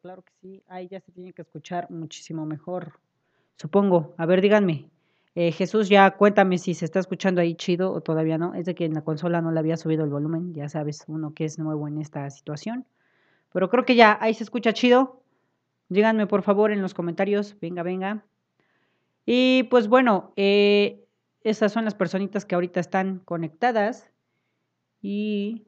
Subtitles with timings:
[0.00, 0.62] claro que sí.
[0.68, 2.98] Ahí ya se tiene que escuchar muchísimo mejor,
[3.56, 4.14] supongo.
[4.16, 4.88] A ver, díganme.
[5.34, 8.54] Eh, Jesús, ya cuéntame si se está escuchando ahí chido o todavía no.
[8.54, 11.32] Es de que en la consola no le había subido el volumen, ya sabes, uno
[11.34, 12.86] que es nuevo en esta situación.
[13.52, 15.22] Pero creo que ya ahí se escucha chido.
[15.88, 17.56] Díganme por favor en los comentarios.
[17.60, 18.24] Venga, venga.
[19.26, 21.04] Y pues bueno, eh,
[21.42, 24.10] esas son las personitas que ahorita están conectadas.
[25.00, 25.66] Y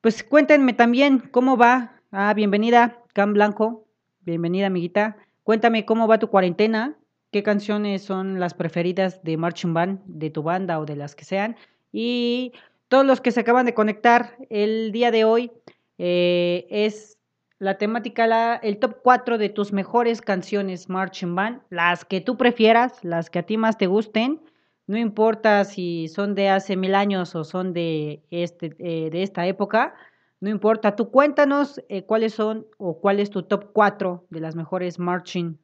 [0.00, 2.00] pues cuéntenme también cómo va.
[2.10, 3.86] Ah, bienvenida, Cam Blanco.
[4.20, 5.16] Bienvenida, amiguita.
[5.42, 6.96] Cuéntame cómo va tu cuarentena
[7.30, 11.24] qué canciones son las preferidas de Marching Band, de tu banda o de las que
[11.24, 11.56] sean.
[11.92, 12.52] Y
[12.88, 15.52] todos los que se acaban de conectar el día de hoy
[15.98, 17.18] eh, es
[17.58, 22.36] la temática, la, el top 4 de tus mejores canciones Marching Band, las que tú
[22.36, 24.40] prefieras, las que a ti más te gusten.
[24.86, 29.46] No importa si son de hace mil años o son de, este, eh, de esta
[29.46, 29.94] época,
[30.40, 30.96] no importa.
[30.96, 35.58] Tú cuéntanos eh, cuáles son o cuál es tu top 4 de las mejores marching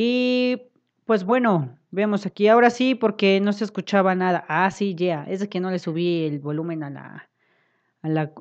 [0.00, 0.62] y
[1.06, 2.46] pues bueno, vemos aquí.
[2.46, 4.44] Ahora sí, porque no se escuchaba nada.
[4.46, 5.24] Ah, sí, ya.
[5.24, 7.28] Es de que no le subí el volumen a la,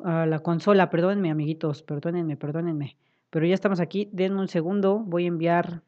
[0.03, 0.91] a la, consola.
[0.91, 1.81] Perdónenme, amiguitos.
[1.81, 2.95] Perdónenme, perdónenme.
[3.31, 4.07] Pero ya estamos aquí.
[4.13, 4.99] Denme un segundo.
[4.99, 5.81] Voy a enviar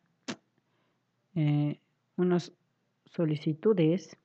[1.36, 1.80] eh,
[2.18, 2.52] unas
[3.06, 4.18] solicitudes.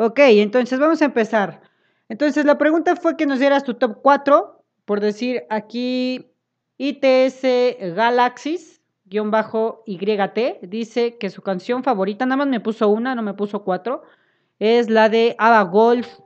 [0.00, 1.60] Ok, entonces vamos a empezar.
[2.08, 6.30] Entonces la pregunta fue que nos dieras tu top 4 por decir aquí
[6.76, 7.42] ITS
[7.96, 8.80] Galaxis
[9.24, 13.64] bajo YT dice que su canción favorita, nada más me puso una, no me puso
[13.64, 14.02] cuatro,
[14.60, 16.20] es la de Ava Golf.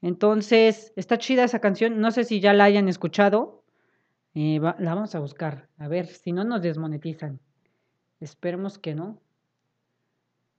[0.00, 3.62] Entonces, está chida esa canción, no sé si ya la hayan escuchado.
[4.34, 7.38] Eh, la vamos a buscar, a ver si no nos desmonetizan.
[8.18, 9.21] Esperemos que no.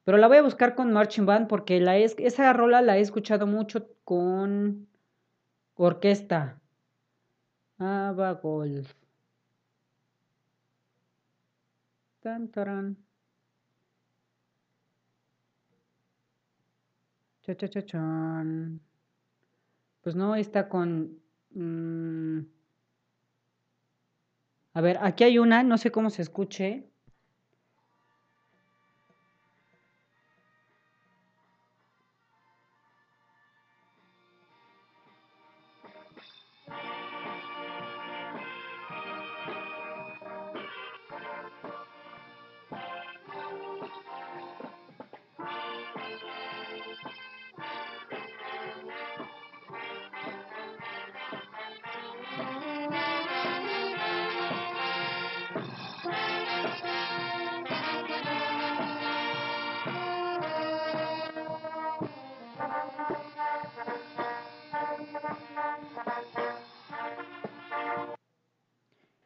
[0.03, 3.47] Pero la voy a buscar con Marching Band porque la esa rola la he escuchado
[3.47, 4.87] mucho con
[5.75, 6.61] orquesta.
[7.77, 8.93] Ava Golf.
[12.21, 12.97] Tan, taran.
[17.41, 18.79] Cha, cha, cha, chan.
[20.01, 21.19] Pues no, está con...
[21.51, 22.41] Mmm...
[24.75, 26.89] A ver, aquí hay una, no sé cómo se escuche.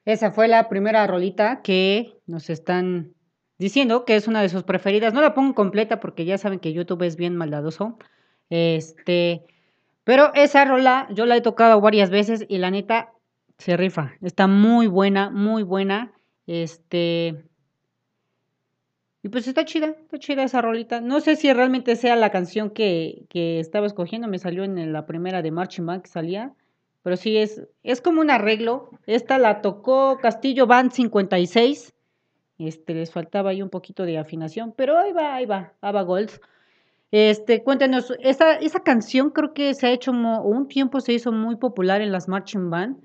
[0.07, 3.13] Esa fue la primera rolita que nos están
[3.57, 5.13] diciendo que es una de sus preferidas.
[5.13, 7.97] No la pongo completa porque ya saben que YouTube es bien maldadoso.
[8.49, 9.43] Este,
[10.05, 13.11] pero esa rola yo la he tocado varias veces y la neta
[13.57, 14.13] se rifa.
[14.21, 16.13] Está muy buena, muy buena.
[16.45, 17.43] Este,
[19.23, 21.01] y pues está chida, está chida esa rolita.
[21.01, 24.29] No sé si realmente sea la canción que, que estaba escogiendo.
[24.29, 26.53] Me salió en la primera de Marching Band que salía.
[27.03, 28.89] Pero sí es, es como un arreglo.
[29.05, 31.93] Esta la tocó Castillo Band 56.
[32.57, 36.31] Este, les faltaba ahí un poquito de afinación, pero ahí va, ahí va, Ava Gold.
[37.11, 41.55] Este, cuéntenos, esa, esa canción creo que se ha hecho, un tiempo se hizo muy
[41.55, 42.97] popular en las marching band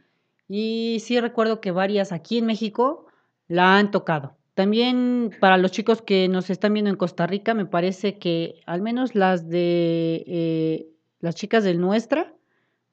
[0.48, 3.06] y sí recuerdo que varias aquí en México
[3.46, 4.36] la han tocado.
[4.54, 8.82] También para los chicos que nos están viendo en Costa Rica, me parece que al
[8.82, 10.88] menos las de eh,
[11.20, 12.34] las chicas del Nuestra,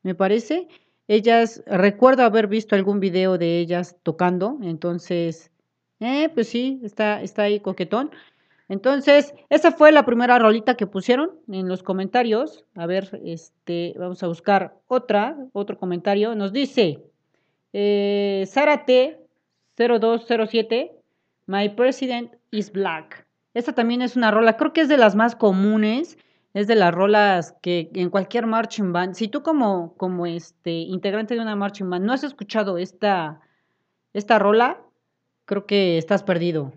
[0.03, 0.67] me parece,
[1.09, 5.50] ellas, recuerdo haber visto algún video de ellas tocando, entonces,
[6.00, 8.11] eh, pues sí, está, está ahí coquetón.
[8.67, 12.63] Entonces, esa fue la primera rolita que pusieron en los comentarios.
[12.75, 16.35] A ver, este, vamos a buscar otra, otro comentario.
[16.35, 17.00] Nos dice
[17.73, 19.19] eh, Sara T
[19.75, 20.91] 0207,
[21.47, 23.25] My President is Black.
[23.56, 26.19] Esta también es una rola, creo que es de las más comunes
[26.53, 31.35] es de las rolas que en cualquier marching band, si tú como, como este integrante
[31.35, 33.41] de una marching band no has escuchado esta,
[34.13, 34.81] esta rola,
[35.45, 36.73] creo que estás perdido.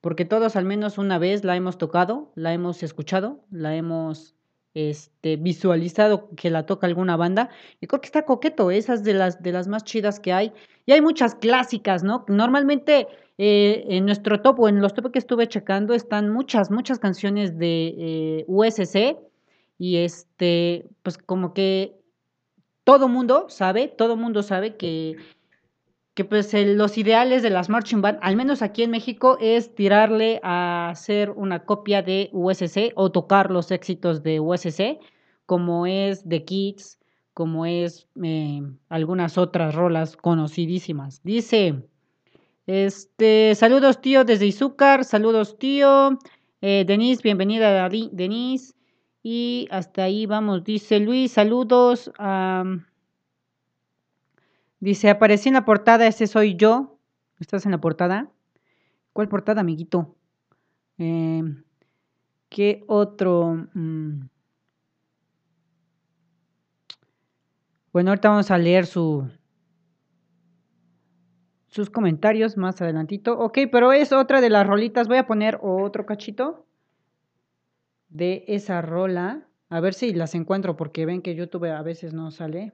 [0.00, 4.36] Porque todos al menos una vez la hemos tocado, la hemos escuchado, la hemos
[4.74, 7.50] este, visualizado que la toca alguna banda.
[7.80, 10.52] Y creo que está coqueto, esas de las, de las más chidas que hay.
[10.86, 12.24] Y hay muchas clásicas, ¿no?
[12.28, 13.08] Normalmente
[13.38, 17.56] eh, en nuestro top o en los top que estuve checando están muchas, muchas canciones
[17.56, 19.16] de eh, USC
[19.78, 21.96] Y este, pues como que
[22.82, 25.16] todo mundo sabe, todo mundo sabe que,
[26.14, 30.40] que pues los ideales de las marching band, al menos aquí en México, es tirarle
[30.42, 34.98] a hacer una copia de USC o tocar los éxitos de USC,
[35.46, 36.98] como es The Kids,
[37.34, 41.22] como es eh, algunas otras rolas conocidísimas.
[41.22, 41.84] Dice,
[42.68, 46.18] este, saludos tío desde Izúcar, saludos tío.
[46.60, 48.74] Eh, Denise, bienvenida Denise.
[49.22, 52.12] Y hasta ahí vamos, dice Luis, saludos.
[54.80, 56.98] dice, aparecí en la portada, ese soy yo.
[57.40, 58.30] ¿Estás en la portada?
[59.14, 60.14] ¿Cuál portada, amiguito?
[60.98, 61.64] Em,
[62.50, 63.66] ¿Qué otro?
[63.72, 64.28] Mm.
[67.94, 69.26] Bueno, ahorita vamos a leer su,
[71.78, 73.38] sus comentarios más adelantito.
[73.38, 75.06] Ok, pero es otra de las rolitas.
[75.06, 76.66] Voy a poner otro cachito
[78.08, 79.46] de esa rola.
[79.68, 82.72] A ver si las encuentro porque ven que YouTube a veces no sale.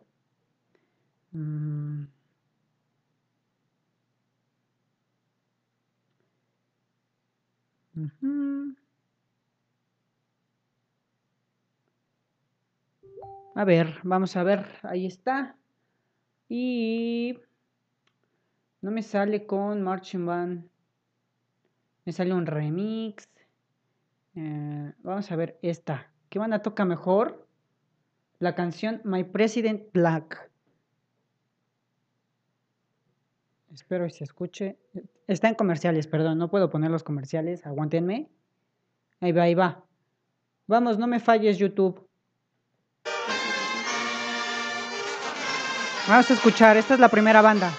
[1.33, 2.05] Mm.
[13.55, 15.57] A ver, vamos a ver, ahí está.
[16.49, 17.39] Y
[18.85, 20.69] no me sale con Marching Band.
[22.05, 23.27] Me sale un remix.
[24.35, 26.13] Eh, vamos a ver esta.
[26.29, 27.49] ¿Qué banda toca mejor?
[28.41, 30.51] La canción My President Black.
[33.73, 34.77] Espero que se escuche.
[35.29, 36.37] Está en comerciales, perdón.
[36.37, 37.65] No puedo poner los comerciales.
[37.65, 38.29] Aguántenme.
[39.19, 39.83] Ahí va, ahí va.
[40.67, 42.07] Vamos, no me falles, YouTube.
[46.07, 47.73] Vamos a escuchar, esta es la primera banda.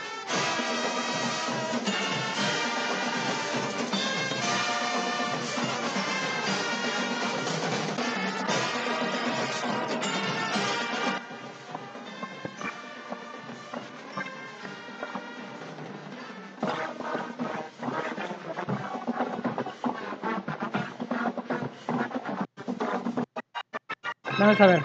[24.45, 24.83] Vamos a ver.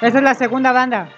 [0.00, 1.08] Esa es la segunda banda.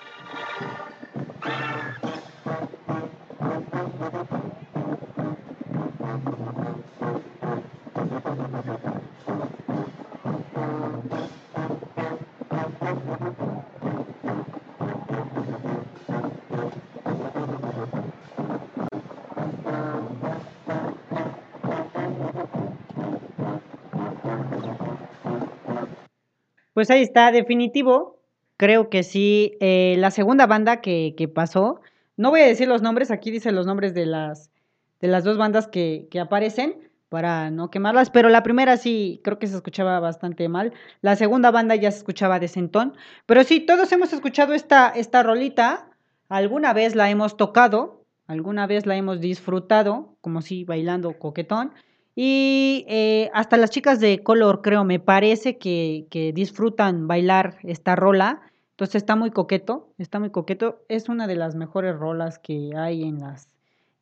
[26.79, 28.21] Pues ahí está, definitivo.
[28.57, 29.57] Creo que sí.
[29.59, 31.81] Eh, la segunda banda que, pasó,
[32.17, 34.53] no voy a decir los nombres, aquí dice los nombres de las,
[35.01, 39.49] de las dos bandas que, aparecen para no quemarlas, pero la primera sí creo que
[39.49, 40.73] se escuchaba bastante mal.
[41.01, 42.95] La segunda banda ya se escuchaba decentón.
[43.27, 45.91] Pero sí, todos hemos escuchado esta, esta rolita.
[46.29, 51.73] Alguna vez la hemos tocado, alguna vez la hemos disfrutado, como si bailando coquetón.
[52.21, 58.43] Y eh, hasta las chicas de color, creo, me parece que, disfrutan bailar esta rola.
[58.71, 60.85] Entonces está muy coqueto, está muy coqueto.
[60.89, 63.53] Es una de las mejores rolas que hay en las,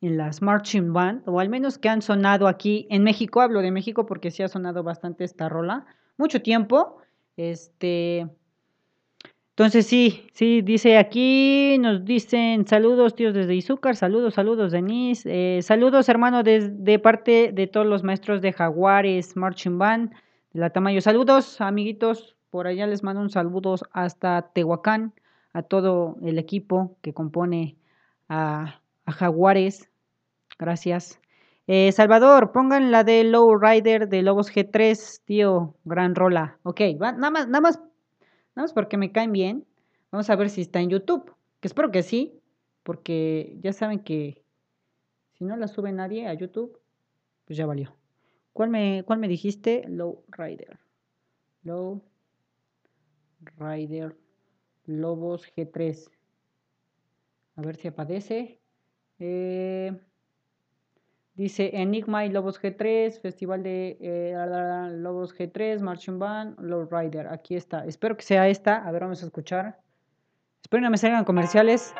[0.00, 3.42] en las marching band, o al menos que han sonado aquí en México.
[3.42, 5.84] Hablo de México porque sí ha sonado bastante esta rola.
[6.16, 6.96] Mucho tiempo.
[7.36, 8.30] Este,
[9.58, 15.62] entonces sí, sí, dice aquí, nos dicen saludos tíos desde Izúcar, saludos, saludos Denise, eh,
[15.62, 20.10] saludos hermano de, parte de todos los maestros de Jaguares, Marching Band,
[20.52, 25.14] de la Tamayo, saludos amiguitos, por allá les mando un saludos hasta Tehuacán,
[25.54, 27.78] a todo el equipo que compone
[28.28, 29.88] a, Jaguares,
[30.58, 31.18] gracias.
[31.66, 36.58] Eh, Salvador, pongan la de Low Rider de Lobos G3, tío, gran rola.
[36.62, 37.80] Ok, nada más, nada más
[38.56, 39.66] Más porque me caen bien.
[40.10, 41.32] Vamos a ver si está en YouTube.
[41.60, 42.40] Que espero que sí.
[42.82, 44.42] Porque ya saben que
[45.34, 46.80] si no la sube nadie a YouTube,
[47.44, 47.94] pues ya valió.
[48.52, 49.84] ¿Cuál me, cuál me dijiste?
[49.86, 50.78] Low Rider.
[51.62, 52.02] Low
[53.58, 54.16] Rider
[54.86, 56.10] Lobos G3.
[57.56, 58.60] A ver si aparece.
[59.18, 59.92] Eh,
[61.36, 67.28] Dice Enigma y Lobos G3, Festival de eh, Lobos G3, Marching Band, Low Rider.
[67.28, 67.84] Aquí está.
[67.84, 68.76] Espero que sea esta.
[68.86, 69.78] A ver, vamos a escuchar.
[70.62, 71.94] Espero que no me salgan comerciales.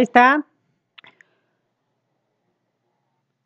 [0.00, 0.46] Ahí está.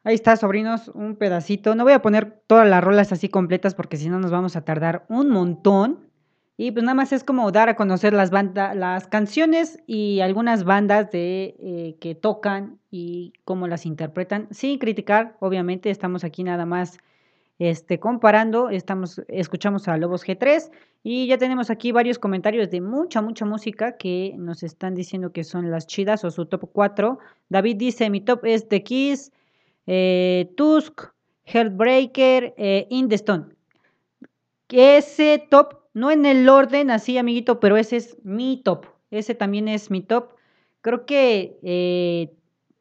[0.04, 1.74] Ahí está, sobrinos, un pedacito.
[1.74, 4.64] No voy a poner todas las rolas así completas porque si no nos vamos a
[4.64, 6.10] tardar un montón.
[6.56, 10.62] Y pues nada más es como dar a conocer las bandas, las canciones y algunas
[10.62, 16.64] bandas de eh, que tocan y cómo las interpretan, sin criticar, obviamente, estamos aquí nada
[16.64, 16.98] más
[17.58, 20.70] este, comparando, estamos, escuchamos a Lobos G3
[21.02, 25.44] y ya tenemos aquí varios comentarios de mucha, mucha música que nos están diciendo que
[25.44, 27.18] son las chidas o su top 4.
[27.48, 29.32] David dice, mi top es The Kiss,
[29.86, 31.02] eh, Tusk,
[31.44, 32.88] Heartbreaker, eh.
[34.70, 38.86] Ese top, no en el orden así, amiguito, pero ese es mi top.
[39.10, 40.32] Ese también es mi top.
[40.80, 42.34] Creo que eh,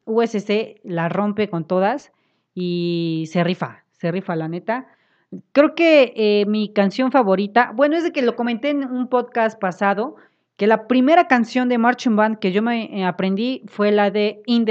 [0.04, 2.10] USC la rompe con todas
[2.54, 4.86] y se rifa, se rifa la neta.
[5.52, 9.58] Creo que eh, mi canción favorita, bueno, es de que lo comenté en un podcast
[9.58, 10.16] pasado,
[10.56, 14.42] que la primera canción de Marching Band que yo me eh, aprendí fue la de
[14.46, 14.64] In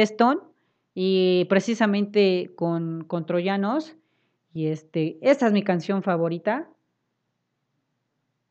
[0.96, 3.96] y precisamente con, con Troyanos.
[4.54, 6.70] Y este, esta es mi canción favorita.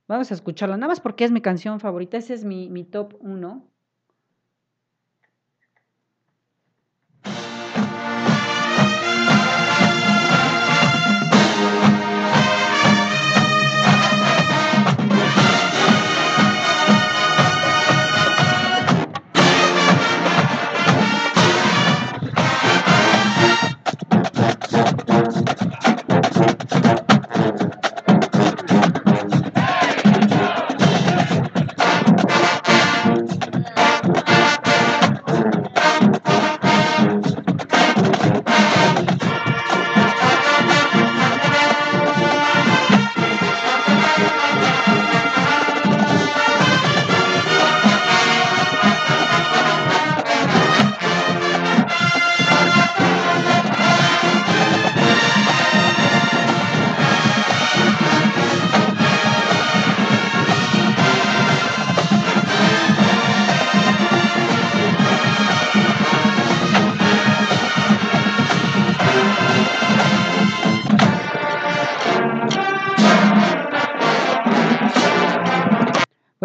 [0.08, 2.16] Vamos a escucharla, nada más porque es mi canción favorita.
[2.16, 3.71] Ese es mi, mi top 1.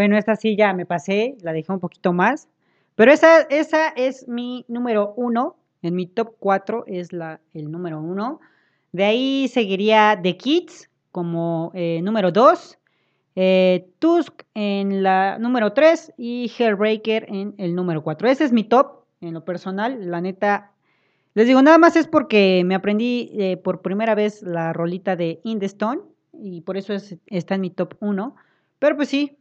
[0.08, 2.48] Bueno, esta sí ya me pasé, la dejé un poquito más.
[2.96, 5.58] Pero esa, esa es mi número uno.
[5.82, 8.40] En mi top 4 es la, el número uno.
[8.94, 12.80] De ahí seguiría The Kids como eh, número 2.
[13.36, 18.30] Eh, Tusk en la número 3 y Hairbreaker en el número 4.
[18.30, 20.10] Ese es mi top en lo personal.
[20.10, 20.72] La neta,
[21.34, 25.42] les digo, nada más es porque me aprendí eh, por primera vez la rolita de
[25.44, 25.60] In
[26.32, 26.94] y por eso
[27.26, 28.38] está en mi top 1.
[28.80, 29.38] Pero pues sí,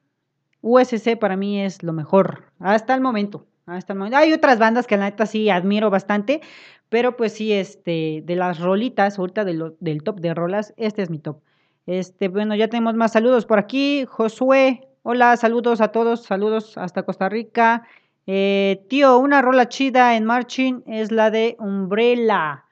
[0.66, 3.46] USC para mí es lo mejor, hasta el momento.
[3.66, 4.18] Hasta el momento.
[4.18, 6.40] Hay otras bandas que la neta sí admiro bastante,
[6.88, 11.18] pero pues sí, este, de las rolitas, ahorita del top de rolas, este es mi
[11.18, 11.38] top.
[11.86, 14.04] Este, bueno, ya tenemos más saludos por aquí.
[14.08, 17.84] Josué, hola, saludos a todos, saludos hasta Costa Rica.
[18.26, 22.65] Eh, tío, una rola chida en marching es la de Umbrella.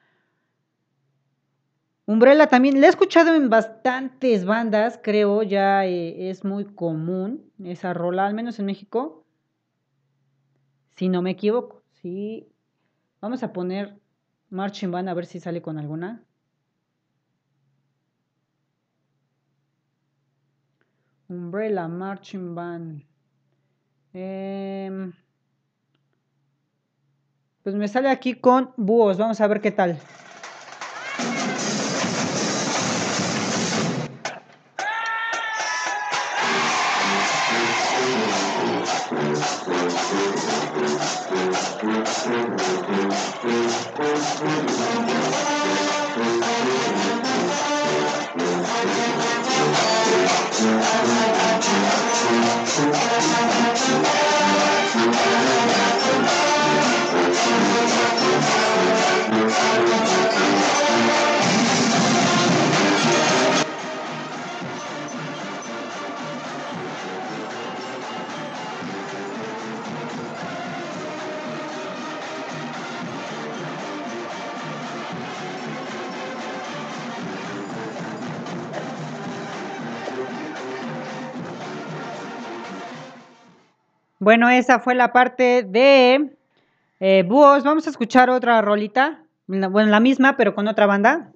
[2.07, 7.95] Umbrella también, la he escuchado en bastantes bandas, creo, ya eh, es muy común esa
[7.95, 9.25] rola, al menos en México,
[10.95, 11.83] si no me equivoco.
[12.01, 12.47] Sí,
[13.21, 13.99] vamos a poner
[14.51, 16.23] Marching Band a ver si sale con alguna.
[21.27, 23.03] Umbrella Marching Band.
[24.13, 25.11] Em,
[27.63, 29.99] pues me sale aquí con búhos, vamos a ver qué tal.
[84.25, 86.35] Bueno, esa fue la parte de
[86.99, 87.63] eh, Búhos.
[87.63, 89.21] Vamos a escuchar otra rolita.
[89.45, 91.31] Bueno, la misma, pero con otra banda.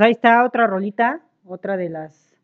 [0.00, 2.34] Pues ahí está otra rolita, otra de las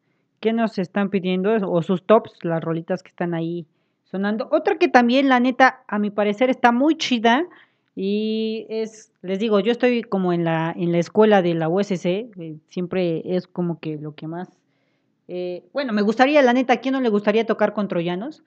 [0.41, 3.65] que nos están pidiendo, o sus tops, las rolitas que están ahí
[4.05, 4.47] sonando.
[4.53, 7.47] Otra que también, la neta, a mi parecer está muy chida.
[7.95, 12.05] Y es, les digo, yo estoy como en la, en la escuela de la USC,
[12.05, 14.51] eh, siempre es como que lo que más
[15.29, 18.43] eh, bueno, me gustaría, la neta, ¿a quién no le gustaría tocar con troyanos?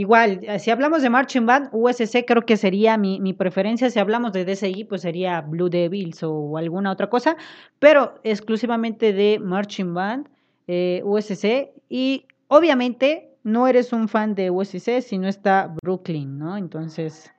[0.00, 3.90] Igual, eh, si hablamos de Marching Band, USC creo que sería mi, mi, preferencia.
[3.90, 7.36] Si hablamos de DCI, pues sería Blue Devils o alguna otra cosa,
[7.78, 10.26] pero exclusivamente de Marching Band,
[10.68, 11.74] eh, USC.
[11.90, 16.56] Y obviamente no eres un fan de USC si no está Brooklyn, ¿no?
[16.56, 17.30] Entonces...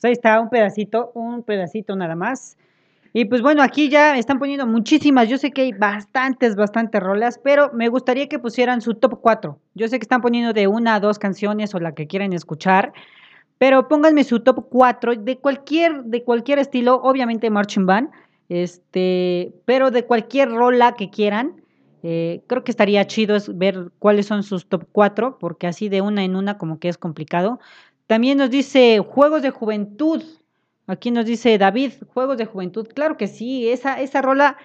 [0.00, 2.56] Pues ahí está un pedacito, un pedacito nada más.
[3.12, 5.28] Y pues bueno, aquí ya están poniendo muchísimas.
[5.28, 9.58] Yo sé que hay bastantes, bastantes rolas, pero me gustaría que pusieran su top 4.
[9.74, 12.94] Yo sé que están poniendo de una a dos canciones o la que quieran escuchar,
[13.58, 18.10] pero pónganme su top 4 de cualquier, de cualquier estilo, obviamente Marching Band,
[18.48, 21.60] este, pero de cualquier rola que quieran.
[22.02, 26.24] Eh, creo que estaría chido ver cuáles son sus top 4, porque así de una
[26.24, 27.60] en una como que es complicado.
[28.10, 30.20] También nos dice Juegos de Juventud.
[30.88, 32.88] Aquí nos dice David, Juegos de Juventud.
[32.92, 34.56] Claro que sí, esa, esa rola.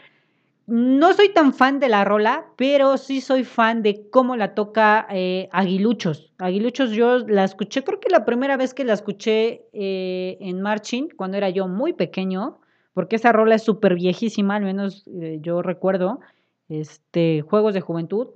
[0.65, 5.05] No soy tan fan de la rola, pero sí soy fan de cómo la toca
[5.11, 6.33] eh, Aguiluchos.
[6.39, 11.09] Aguiluchos yo la escuché, creo que la primera vez que la escuché eh, en Marching,
[11.15, 12.57] cuando era yo muy pequeño,
[12.95, 16.19] porque esa rola es súper viejísima, al menos eh, yo recuerdo,
[16.67, 18.29] este, Juegos de Juventud,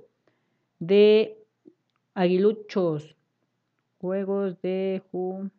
[0.78, 1.36] de
[2.14, 3.16] Aguiluchos.
[4.00, 5.50] Juegos de Ju.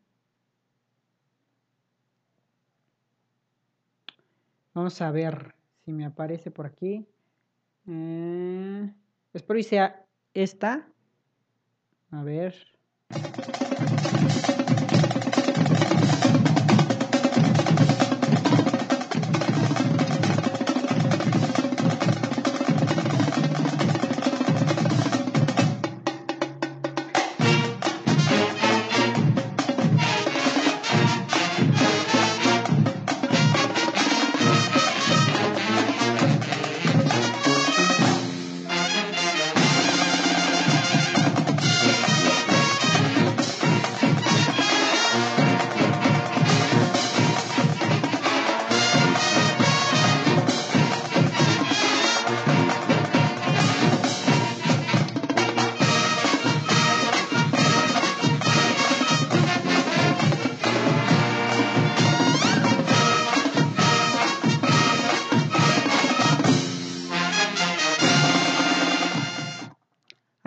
[4.74, 5.54] Vamos a ver
[5.86, 7.06] si me aparece por aquí.
[7.88, 8.94] Eh,
[9.34, 10.88] espero y sea esta.
[12.10, 12.56] A ver.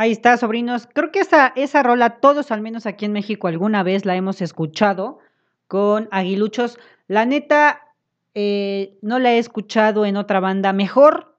[0.04, 0.86] Ahí está, sobrinos.
[0.92, 4.42] Creo que esa, esa rola, todos al menos aquí en México alguna vez la hemos
[4.42, 5.18] escuchado
[5.66, 6.78] con Aguiluchos.
[7.08, 7.80] La neta,
[8.34, 11.38] eh, no la he escuchado en otra banda mejor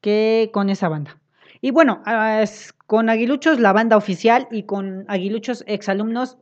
[0.00, 1.20] que con esa banda.
[1.60, 2.02] Y bueno,
[2.88, 6.36] con Aguiluchos, la banda oficial, y con Aguiluchos exalumnos,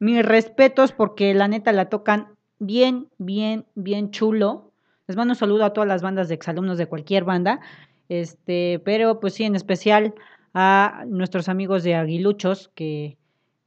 [0.00, 2.26] mis respetos porque la neta la tocan
[2.58, 4.72] bien, bien, bien chulo.
[5.06, 7.60] Les mando un saludo a todas las bandas de exalumnos de cualquier banda.
[8.08, 10.12] Este, pero pues sí, en especial
[10.60, 13.16] a nuestros amigos de Aguiluchos que,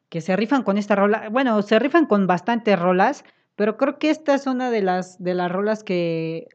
[0.10, 1.30] que se rifan con esta rola.
[1.30, 3.24] Bueno, se rifan con bastantes rolas,
[3.56, 6.50] pero creo que esta es una de las, de las rolas que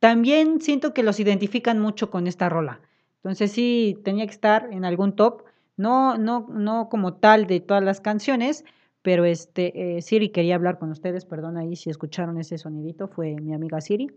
[0.00, 2.80] también siento que los identifican mucho con esta rola.
[3.18, 5.44] Entonces sí, tenía que estar en algún top.
[5.76, 8.64] No, no, no como tal de todas las canciones,
[9.02, 13.36] pero este, eh, Siri quería hablar con ustedes, perdón ahí si escucharon ese sonidito, fue
[13.36, 14.10] mi amiga Siri.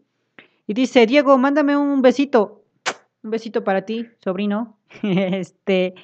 [0.66, 2.63] Y dice, Diego, mándame un besito.
[3.24, 4.78] Un besito para ti, sobrino.
[5.02, 5.96] este,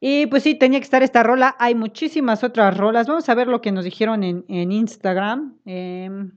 [0.00, 1.56] y pues sí, tenía que estar esta rola.
[1.58, 3.08] Hay muchísimas otras rolas.
[3.08, 5.58] Vamos a ver lo que nos dijeron en, Instagram.
[5.64, 6.36] Em,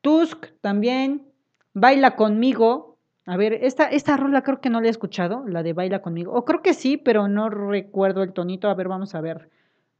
[0.00, 1.26] Tusk también.
[1.74, 2.98] Baila conmigo.
[3.26, 6.32] A ver, esta, esta rola creo que no la he escuchado, la de Baila conmigo.
[6.32, 8.68] O creo que sí, pero no recuerdo el tonito.
[8.68, 9.50] A ver, vamos a ver.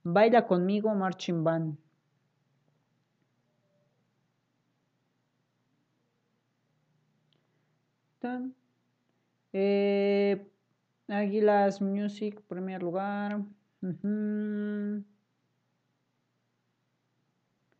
[0.03, 1.77] Baila conmigo, Marching Band.
[9.53, 10.47] Eh,
[11.09, 13.41] Águilas Music, primer lugar.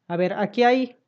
[0.09, 1.00] A ver, aquí hay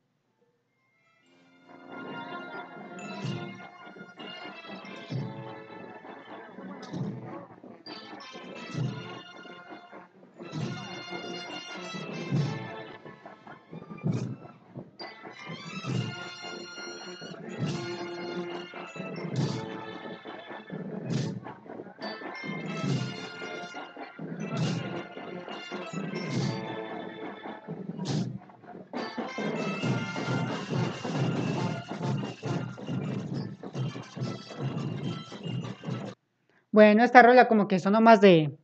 [36.73, 38.57] Bueno, esta rola como que sonó más de,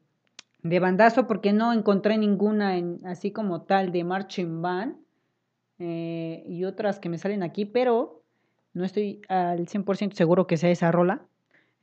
[0.63, 4.95] de bandazo porque no encontré ninguna en, así como tal de marching band
[5.77, 8.23] eh, y otras que me salen aquí, pero
[8.73, 11.21] no estoy al 100% seguro que sea esa rola.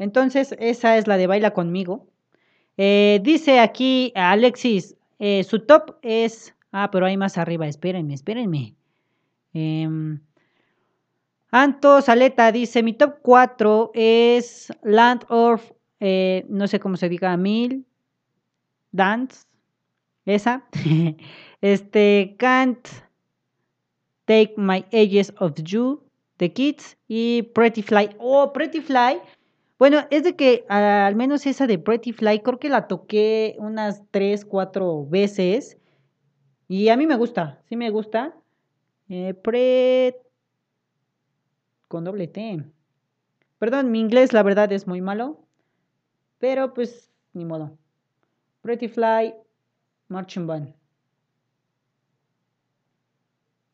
[0.00, 2.08] Entonces, esa es la de Baila conmigo.
[2.76, 6.56] Eh, dice aquí Alexis, eh, su top es...
[6.72, 8.74] Ah, pero hay más arriba, espérenme, espérenme.
[9.54, 10.18] Em,
[11.52, 17.36] Anto Saleta dice, mi top 4 es Land of eh, no sé cómo se diga,
[17.36, 17.86] Mil,
[18.92, 19.46] Dance,
[20.24, 20.66] esa,
[21.60, 22.88] este, Can't
[24.26, 26.02] Take My Ages of You,
[26.36, 28.16] The Kids y Pretty Fly.
[28.18, 29.20] Oh, Pretty Fly.
[29.78, 34.02] Bueno, es de que al menos esa de Pretty Fly, creo que la toqué unas
[34.10, 35.78] 3, 4 veces.
[36.68, 38.34] Y a mí me gusta, sí me gusta.
[39.08, 40.16] Eh, pre...
[41.88, 42.64] Con doble T.
[43.58, 45.45] Perdón, mi inglés la verdad es muy malo.
[46.38, 47.78] Pero pues, ni modo.
[48.62, 49.34] Pretty Fly,
[50.08, 50.74] Marching Band.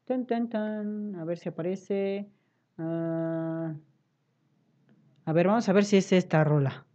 [0.05, 1.15] Tan, tan, tan.
[1.17, 2.31] A ver si aparece.
[2.79, 3.75] Ah,
[5.25, 6.87] a ver, vamos a ver si es esta rola.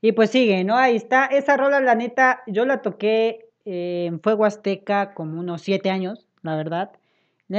[0.00, 0.76] Y pues sigue, ¿no?
[0.76, 1.26] Ahí está.
[1.26, 6.56] Esa rola, la neta, yo la toqué en Fuego Azteca como unos siete años, la
[6.56, 6.92] verdad.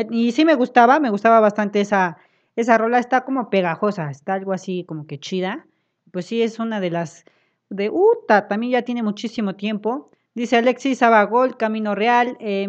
[0.09, 2.17] Y sí me gustaba, me gustaba bastante esa,
[2.55, 2.99] esa rola.
[2.99, 5.67] Está como pegajosa, está algo así como que chida.
[6.11, 7.25] Pues sí, es una de las
[7.69, 10.09] de Uta, también ya tiene muchísimo tiempo.
[10.33, 12.67] Dice Alexis Abagol, Camino Real, eh,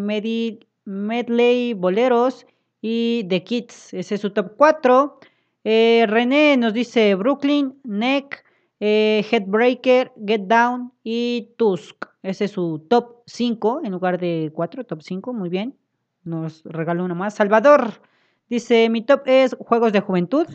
[0.85, 2.45] Medley, Boleros
[2.81, 3.93] y The Kids.
[3.93, 5.19] Ese es su top 4.
[5.63, 8.43] Eh, René nos dice Brooklyn, Neck,
[8.79, 12.05] eh, Headbreaker, Get Down y Tusk.
[12.21, 15.77] Ese es su top 5 en lugar de 4, top 5, muy bien.
[16.23, 17.35] Nos regaló uno más.
[17.35, 18.01] Salvador
[18.49, 20.47] dice, mi top es Juegos de Juventud,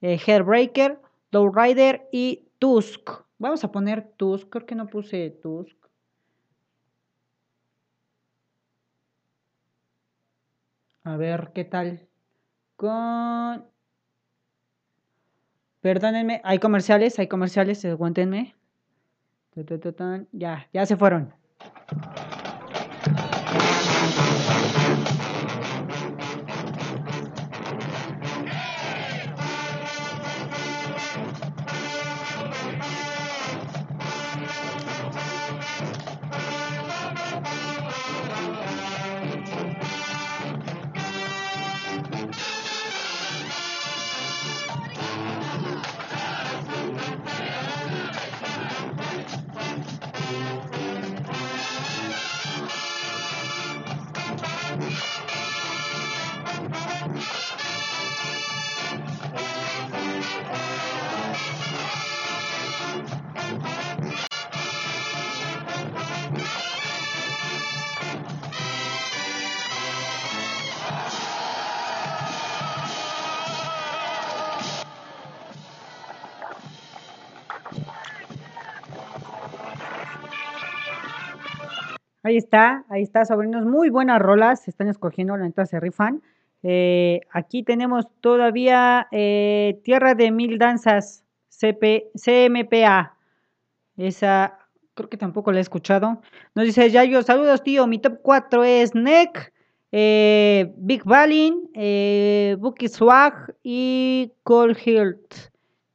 [0.00, 1.00] eh, Headbreaker,
[1.30, 3.10] Low Rider y Tusk.
[3.38, 5.76] Vamos a poner Tusk, creo que no puse Tusk.
[11.04, 12.06] A ver qué tal.
[12.76, 13.64] Con.
[15.80, 18.54] Perdónenme, hay comerciales, hay comerciales, aguántenme.
[20.32, 21.32] Ya, ya se fueron.
[82.28, 83.64] Ahí está, ahí está, sobrinos.
[83.64, 86.20] Muy buenas rolas, están escogiendo, la neta se rifan.
[86.62, 93.16] Eh, aquí tenemos todavía eh, Tierra de Mil Danzas, CP, CMPA.
[93.96, 94.58] Esa,
[94.92, 96.20] creo que tampoco la he escuchado.
[96.54, 99.54] Nos dice Yayo, saludos tío, mi top 4 es Neck,
[99.90, 101.70] eh, Big Balin,
[102.60, 105.34] Bucky Swag y Cold Heart.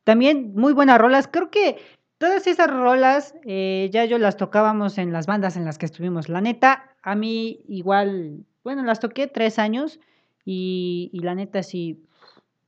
[0.03, 1.27] También muy buenas rolas.
[1.27, 1.77] Creo que
[2.23, 6.29] Todas esas rolas eh, ya yo las tocábamos en las bandas en las que estuvimos.
[6.29, 9.99] La neta, a mí igual, bueno, las toqué tres años
[10.45, 12.01] y, la neta sí,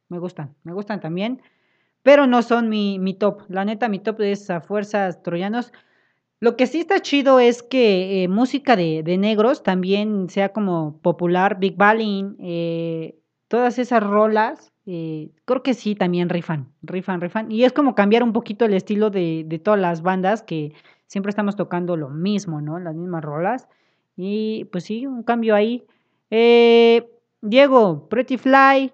[0.09, 1.41] me gustan, me gustan también,
[2.03, 3.43] pero no son mi, top.
[3.47, 5.71] La neta, mi top es a Fuerzas Troyanos.
[6.41, 11.59] Lo que sí está chido es que eh, música de, negros también sea como popular,
[11.59, 17.51] Big Balling, eh, todas esas rolas eh, creo que sí, también rifan, rifan, rifan.
[17.51, 20.73] Y es como cambiar un poquito el estilo de, de, todas las bandas que
[21.07, 22.79] siempre estamos tocando lo mismo, ¿no?
[22.79, 23.67] Las mismas rolas.
[24.15, 25.83] Y pues sí, un cambio ahí.
[26.29, 27.09] Eh,
[27.41, 28.91] Diego, Pretty Fly,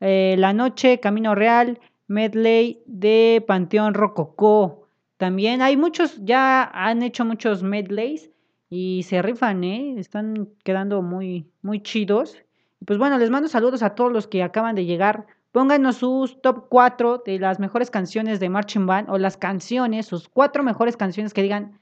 [0.00, 4.88] eh, La Noche, Camino Real, Medley de Panteón Rococó.
[5.16, 8.30] También hay muchos, ya han hecho muchos medleys
[8.70, 9.94] y se rifan, ¿eh?
[9.98, 12.36] Están quedando muy, muy chidos.
[12.86, 15.26] Pues bueno, les mando saludos a todos los que acaban de llegar.
[15.52, 20.28] Pónganos sus top 4 de las mejores canciones de Marching Band o las canciones, sus
[20.28, 21.80] cuatro mejores canciones que digan,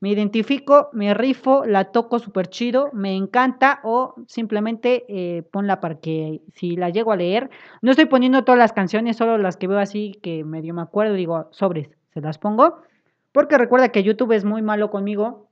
[0.00, 6.00] me identifico, me rifo, la toco súper chido, me encanta o simplemente eh, ponla para
[6.00, 9.68] que si la llego a leer, no estoy poniendo todas las canciones, solo las que
[9.68, 12.82] veo así que medio me acuerdo, digo, sobres, se las pongo,
[13.32, 15.48] porque recuerda que YouTube es muy malo conmigo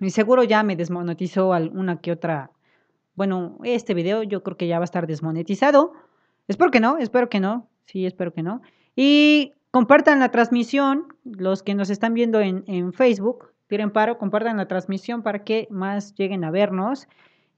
[0.00, 2.50] y seguro ya me desmonetizó alguna que otra
[3.16, 5.92] bueno, este video yo creo que ya va a estar desmonetizado.
[6.48, 7.68] Espero que no, espero que no.
[7.86, 8.62] Sí, espero que no.
[8.94, 14.56] Y compartan la transmisión, los que nos están viendo en, en Facebook, tiren paro, compartan
[14.56, 17.08] la transmisión para que más lleguen a vernos.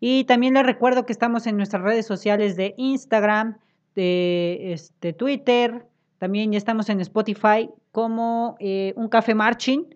[0.00, 3.58] Y también les recuerdo que estamos en nuestras redes sociales de Instagram,
[3.94, 5.84] de este, Twitter,
[6.18, 9.86] también ya estamos en Spotify como eh, Un Café Marching.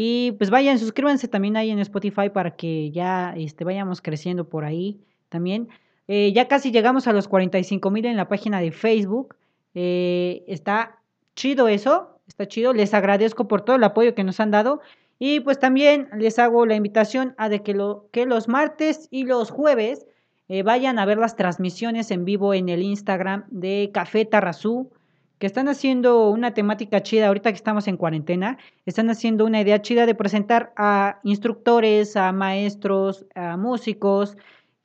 [0.00, 4.64] Y pues vayan, suscríbanse también ahí en Spotify para que ya este, vayamos creciendo por
[4.64, 5.70] ahí también.
[6.06, 9.34] Eh, ya casi llegamos a los 45 mil en la página de Facebook.
[9.74, 11.00] Eh, está
[11.34, 12.72] chido eso, está chido.
[12.74, 14.82] Les agradezco por todo el apoyo que nos han dado.
[15.18, 19.24] Y pues también les hago la invitación a de que, lo, que los martes y
[19.24, 20.06] los jueves
[20.48, 24.92] eh, vayan a ver las transmisiones en vivo en el Instagram de Café Tarrazú
[25.38, 29.80] que están haciendo una temática chida, ahorita que estamos en cuarentena, están haciendo una idea
[29.80, 34.36] chida de presentar a instructores, a maestros, a músicos,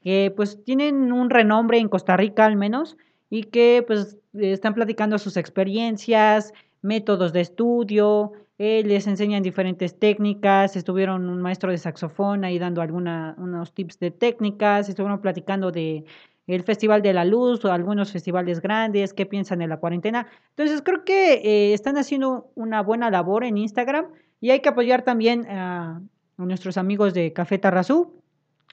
[0.02, 2.98] que pues tienen un renombre en Costa Rica al menos,
[3.30, 10.76] y que pues están platicando sus experiencias, métodos de estudio, eh, les enseñan diferentes técnicas,
[10.76, 16.06] estuvieron un maestro de saxofón ahí dando algunos unos tips de técnicas, estuvieron platicando de
[16.48, 20.28] el Festival de la Luz o algunos festivales grandes, qué piensan de la cuarentena.
[20.50, 24.08] Entonces creo que eh, están haciendo una buena labor en Instagram
[24.42, 26.02] y hay que apoyar también a,
[26.38, 28.20] nuestros amigos de Café Tarrazú.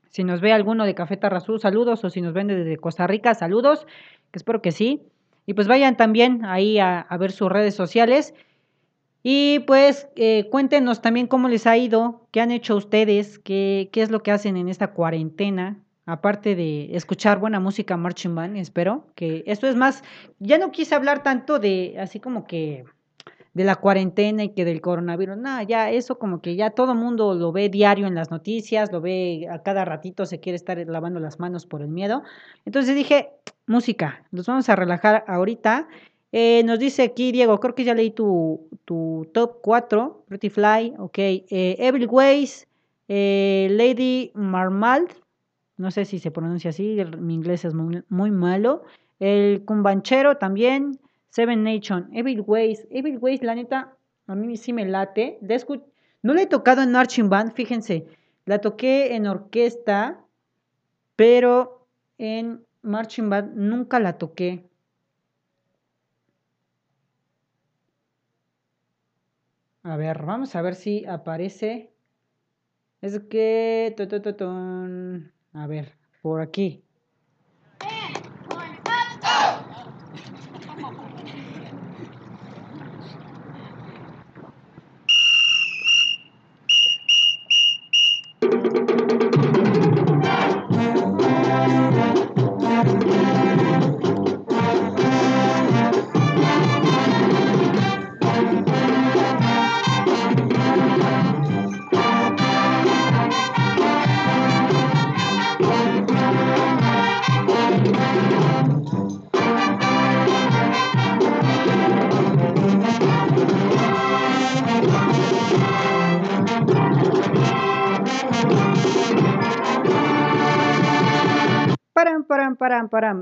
[0.09, 3.35] Si nos ve alguno de Café Tarrazú, saludos, o si nos ven desde Costa Rica,
[3.35, 3.87] saludos,
[4.33, 5.03] que espero que sí.
[5.47, 8.35] Y pues vayan también ahí a, ver sus redes sociales.
[9.23, 14.03] Y pues eh, cuéntenos también cómo les ha ido, qué han hecho ustedes, qué, qué
[14.03, 15.79] es lo que hacen en esta cuarentena,
[16.11, 20.03] aparte de escuchar buena música marching band, espero que esto es más,
[20.38, 22.85] ya no quise hablar tanto de así como que
[23.53, 25.37] de la cuarentena y que del coronavirus.
[25.37, 29.01] Nada, ya eso como que ya todo mundo lo ve diario en las noticias, lo
[29.01, 32.23] ve a cada ratito, se quiere estar lavando las manos por el miedo.
[32.64, 33.31] Entonces dije,
[33.66, 35.88] música, nos vamos a relajar ahorita.
[36.33, 40.94] Eh, nos dice aquí Diego, creo que ya leí tu, tu top 4, Pretty Fly,
[40.99, 41.18] ok.
[41.18, 42.68] Eh, Evil Ways,
[43.09, 45.11] eh, Lady Marmald,
[45.81, 48.85] no sé si se pronuncia así, mi inglés es muy, muy malo.
[49.19, 52.87] El Cumbanchero también, Seven Nation, Evil Ways.
[52.90, 55.38] Evil Ways, la neta, a mí sí me late.
[56.23, 58.07] no la he tocado en marching band, fíjense.
[58.45, 60.21] La toqué en orquesta,
[61.16, 61.87] pero
[62.19, 64.69] en marching band nunca la toqué.
[69.83, 71.90] A ver, vamos a ver si aparece.
[73.01, 73.95] Es que...
[75.53, 76.85] A ver, por aquí.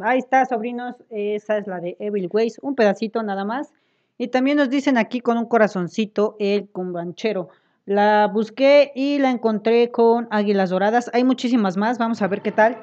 [0.04, 0.96] Ahí está, sobrinos.
[1.11, 2.59] Esa es la de Evil Ways.
[2.62, 3.72] Un pedacito nada más.
[4.18, 7.48] Y también nos dicen aquí con un corazoncito el cumbanchero.
[7.86, 11.11] La busqué y la encontré con águilas doradas.
[11.14, 11.98] Hay muchísimas más.
[11.98, 12.76] Vamos a ver qué tal.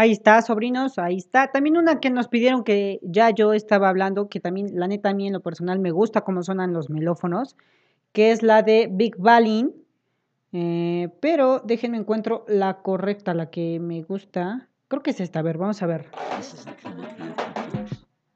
[0.00, 1.48] Ahí está, sobrinos, ahí está.
[1.48, 5.12] También una que nos pidieron que ya yo estaba hablando, que también, la neta, a
[5.12, 7.56] mí en lo personal me gusta cómo sonan los melófonos,
[8.12, 9.74] que es la de Big Balin.
[10.52, 14.68] Eh, pero déjenme encuentro la correcta, la que me gusta.
[14.86, 16.06] Creo que es esta, a ver, vamos a ver.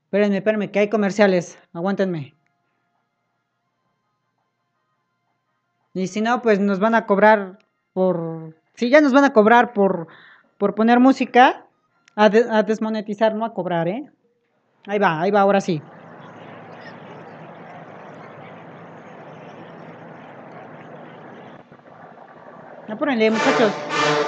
[0.06, 1.60] Espérenme, espérenme, que hay comerciales.
[1.72, 2.34] Aguántenme.
[5.94, 7.60] Y si no, pues nos van a cobrar
[7.92, 8.56] por...
[8.74, 10.08] Si ya nos van a cobrar por
[10.62, 11.66] por poner música
[12.14, 14.08] a, desmonetizar, no a cobrar, ¿eh?
[14.86, 15.82] Ahí va, ahí va, ahora sí.
[22.88, 24.21] Apúrenle, muchachos.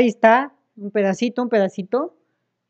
[0.00, 2.16] Ahí está, un pedacito, un pedacito.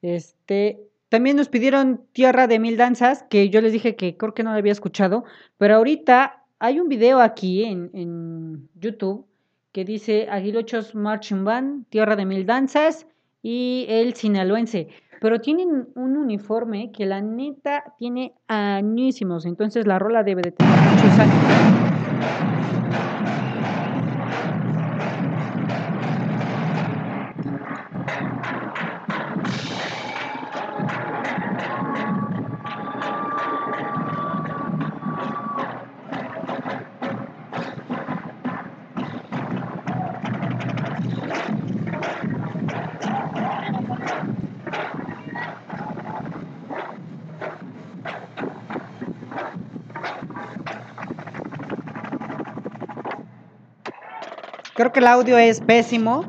[0.02, 4.42] Este, también nos pidieron Tierra de Mil Danzas, que yo les dije que creo que
[4.42, 5.22] no lo había escuchado,
[5.56, 9.26] pero ahorita hay un video aquí en, en YouTube
[9.70, 13.06] que dice Aguilochos Marching Band, Tierra de Mil Danzas
[13.44, 14.88] y el Sinaloense.
[15.20, 20.74] Pero tienen un uniforme que la neta tiene añísimos, entonces la rola debe de tener
[20.80, 21.70] muchos años.
[54.80, 56.24] Creo que el audio es pésimo.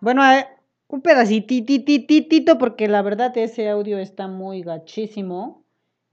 [0.00, 0.46] Bueno, eh,
[0.86, 5.64] un pedacitito porque la verdad ese audio está muy gachísimo.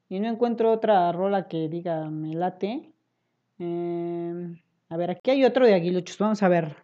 [0.09, 2.91] Y no encuentro otra rola que diga me late.
[3.59, 6.17] Em, a ver, aquí hay otro de aguiluchos.
[6.17, 6.75] Vamos a ver.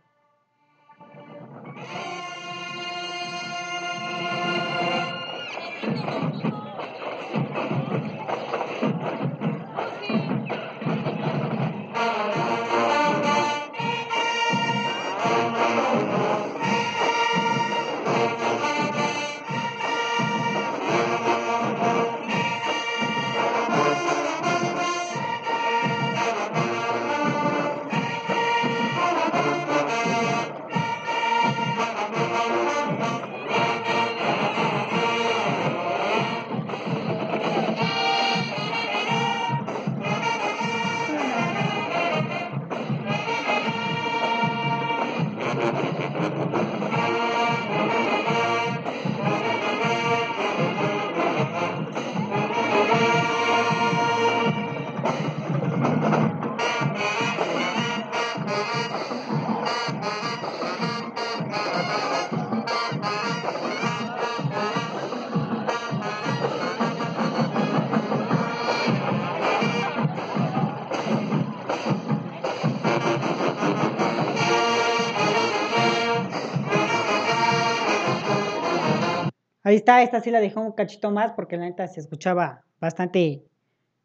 [79.87, 83.43] Ahí esta sí la dejó un cachito más porque la neta se escuchaba bastante,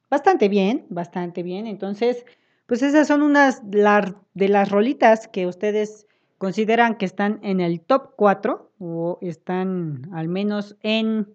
[0.08, 1.66] bastante bien, bastante bien.
[1.66, 2.24] Entonces,
[2.66, 6.06] pues esas son unas de las rolitas que ustedes
[6.38, 11.34] consideran que están en el top 4 o están al menos en,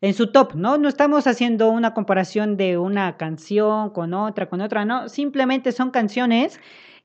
[0.00, 0.78] en su top, ¿no?
[0.78, 5.08] No estamos haciendo una comparación de una canción con otra, con otra, no.
[5.08, 6.58] Simplemente son canciones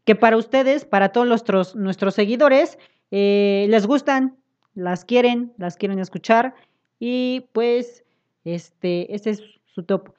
[0.04, 2.80] que para ustedes, para todos nuestros, nuestros seguidores,
[3.12, 4.38] eh, les gustan,
[4.78, 6.54] las quieren, las quieren escuchar
[7.00, 8.06] y pues
[8.46, 10.12] este, este es su top.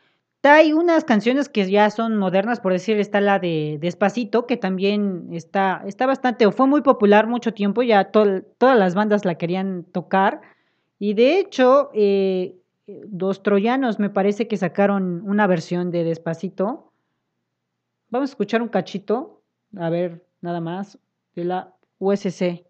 [0.43, 5.29] Hay unas canciones que ya son modernas, por decir, está la de Despacito, que también
[5.33, 9.85] está, está bastante, o fue muy popular mucho tiempo, ya todas las bandas la querían
[9.85, 10.41] tocar.
[10.99, 12.57] Y de hecho, eh,
[12.87, 16.93] los troyanos me parece que sacaron una versión de Despacito.
[18.11, 19.43] Vamos a escuchar un cachito,
[19.77, 20.99] a ver, nada más,
[21.35, 22.68] de la USC.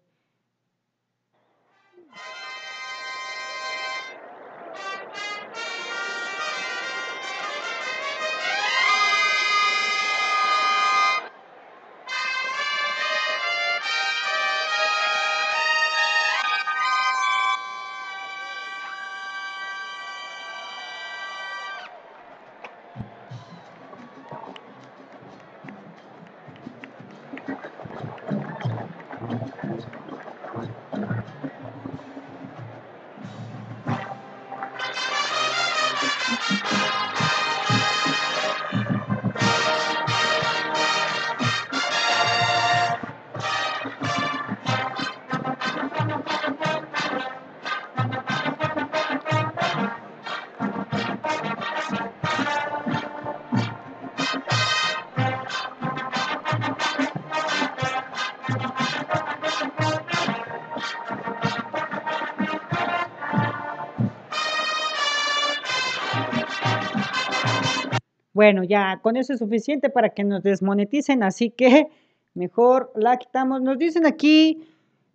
[68.39, 71.89] Bueno, ya con eso es suficiente para que nos desmoneticen, así que
[72.33, 73.61] mejor la quitamos.
[73.61, 74.65] Nos dicen aquí,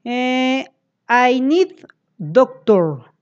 [0.04, 0.66] eh,
[1.08, 1.70] I need
[2.18, 3.12] doctor.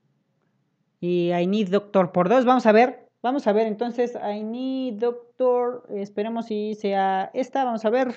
[0.99, 2.43] Y I need doctor por dos.
[2.43, 5.85] Vamos a ver, vamos a ver entonces, I need doctor.
[5.89, 8.13] Esperemos si sea esta, vamos a ver.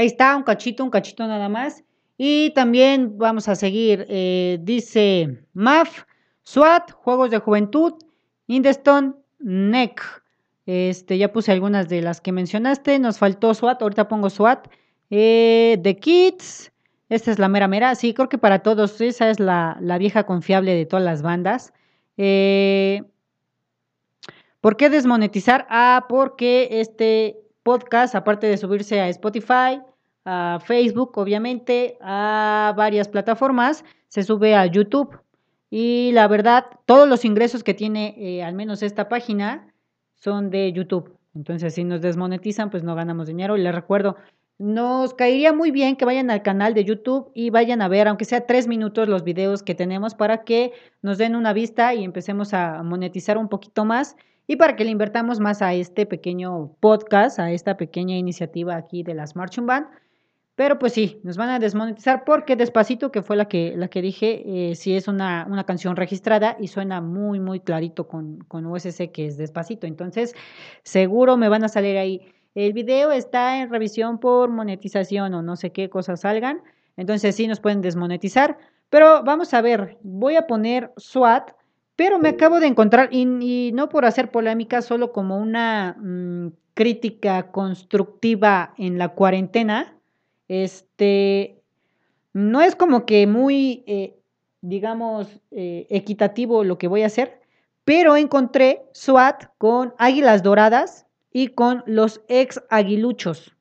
[0.00, 1.84] Ahí está, un cachito, un cachito nada más.
[2.16, 6.04] Y también vamos a seguir, eh, dice MAF,
[6.42, 7.92] SWAT, Juegos de Juventud,
[8.46, 10.00] Indeston, NEC.
[10.64, 12.98] Este, ya puse algunas de las que mencionaste.
[12.98, 14.68] Nos faltó SWAT, ahorita pongo SWAT.
[15.10, 16.72] Eh, The Kids,
[17.10, 17.94] esta es la mera mera.
[17.94, 21.74] Sí, creo que para todos esa es la, vieja confiable de todas las bandas.
[22.16, 23.02] Eh,
[24.62, 25.66] ¿Por qué desmonetizar?
[25.68, 29.82] Ah, porque este podcast, aparte de subirse a Spotify,
[30.24, 35.18] a Facebook, obviamente, a varias plataformas, se sube a YouTube.
[35.70, 39.72] Y la verdad, todos los ingresos que tiene eh, al menos esta página
[40.14, 41.16] son de YouTube.
[41.34, 43.56] Entonces, si nos desmonetizan, pues no ganamos dinero.
[43.56, 44.16] Y les recuerdo,
[44.58, 48.26] nos caería muy bien que vayan al canal de YouTube y vayan a ver, aunque
[48.26, 52.52] sea tres minutos, los videos que tenemos para que nos den una vista y empecemos
[52.52, 54.16] a monetizar un poquito más
[54.46, 59.02] y para que le invertamos más a este pequeño podcast, a esta pequeña iniciativa aquí
[59.02, 59.86] de las Marching Band.
[60.60, 64.02] Pero pues sí, nos van a desmonetizar porque Despacito, que fue la que, la que
[64.02, 68.66] dije, eh, sí es una, una, canción registrada y suena muy, muy clarito con, con
[68.66, 69.86] USC que es Despacito.
[69.86, 70.34] Entonces,
[70.82, 72.30] seguro me van a salir ahí.
[72.54, 76.60] El video está en revisión por monetización o no sé qué cosas salgan.
[76.98, 78.58] Entonces sí nos pueden desmonetizar.
[78.90, 81.52] Pero vamos a ver, voy a poner SWAT
[81.96, 87.50] pero me acabo de encontrar, y, no por hacer polémica, solo como una mm, crítica
[87.50, 89.99] constructiva en la cuarentena,
[90.50, 91.62] este,
[92.32, 94.18] no es como que muy, eh,
[94.62, 97.40] digamos, eh, equitativo lo que voy a hacer,
[97.84, 103.54] pero encontré SWAT con Águilas Doradas y con los ex aguiluchos.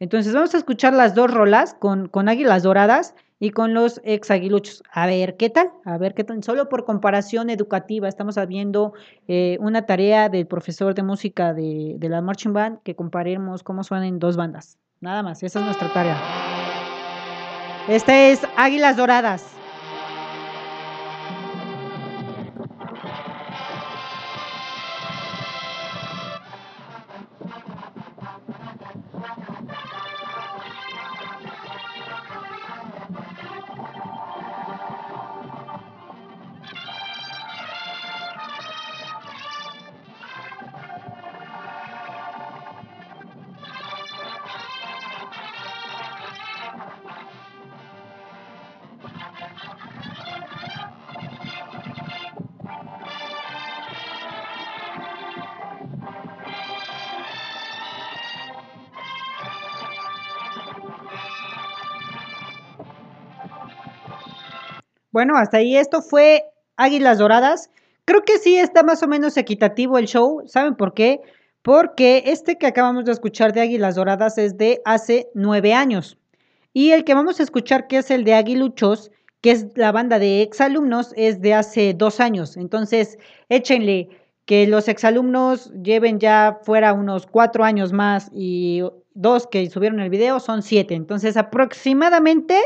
[0.00, 4.32] Entonces vamos a escuchar las dos rolas con, con Águilas Doradas y con los ex
[4.32, 4.82] aguiluchos.
[4.90, 5.70] A ver, ¿qué tal?
[5.84, 6.42] A ver, ¿qué tal?
[6.42, 8.94] Solo por comparación educativa, estamos viendo
[9.28, 13.84] eh, una tarea del profesor de música de, de, la Marching Band que comparemos cómo
[13.84, 14.81] suenan dos bandas.
[15.02, 16.16] Nada más, esa es nuestra tarea.
[17.88, 19.44] Esta es Águilas Doradas.
[65.12, 66.46] Bueno, hasta ahí esto fue
[66.76, 67.70] Águilas Doradas.
[68.06, 70.42] Creo que sí está más o menos equitativo el show.
[70.46, 71.20] ¿Saben por qué?
[71.60, 76.18] Porque este que acabamos de escuchar de Águilas Doradas es de hace nueve años.
[76.72, 79.10] Y el que vamos a escuchar, que es el de Aguiluchos,
[79.42, 82.56] que es la banda de exalumnos, es de hace dos años.
[82.56, 83.18] Entonces,
[83.48, 84.08] échenle
[84.46, 88.82] que los exalumnos lleven ya fuera unos cuatro años más y
[89.14, 90.94] dos que subieron el video son siete.
[90.94, 92.56] Entonces, aproximadamente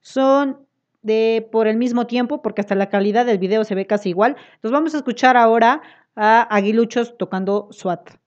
[0.00, 0.58] son
[1.02, 4.36] de por el mismo tiempo, porque hasta la calidad del video se ve casi igual.
[4.62, 5.80] Nos vamos a escuchar ahora
[6.16, 8.25] a Aguiluchos tocando SWAT.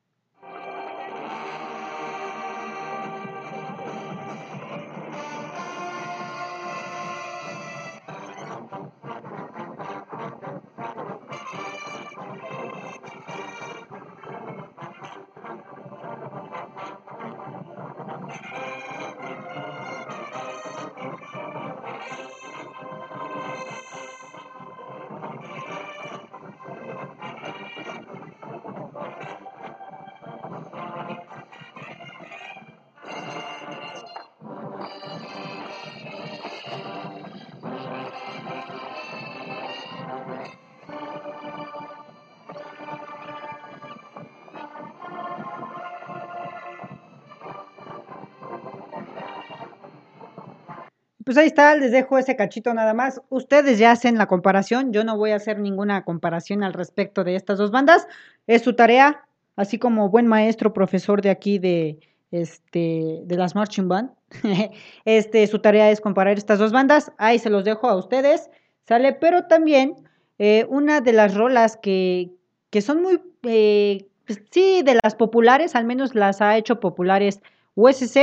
[51.29, 53.21] Pues ahí está, les dejo ese cachito nada más.
[53.29, 57.35] Ustedes ya hacen la comparación, yo no voy a hacer ninguna comparación al respecto de
[57.35, 58.07] estas dos bandas.
[58.47, 61.99] Es su tarea, así como buen maestro, profesor de aquí de,
[62.31, 64.09] este, de las Marching Band.
[65.05, 67.11] este, su tarea es comparar estas dos bandas.
[67.19, 68.49] Ahí se los dejo a ustedes,
[68.87, 69.13] ¿sale?
[69.13, 69.97] Pero también
[70.39, 72.31] eh, una de las rolas que,
[72.71, 77.39] que son muy, eh, pues sí, de las populares, al menos las ha hecho populares
[77.75, 78.17] USC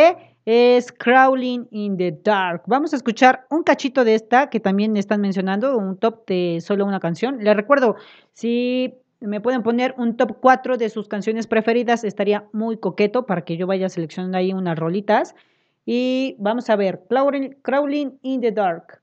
[0.46, 2.62] es Crawling in the Dark.
[2.66, 6.86] Vamos a escuchar un cachito de esta que también están mencionando, un top de solo
[6.86, 7.42] una canción.
[7.42, 7.96] Les recuerdo,
[8.32, 13.44] si me pueden poner un top 4 de sus canciones preferidas, estaría muy coqueto para
[13.44, 15.34] que yo vaya seleccionando ahí unas rolitas.
[15.84, 19.02] Y vamos a ver, Crawling in the Dark.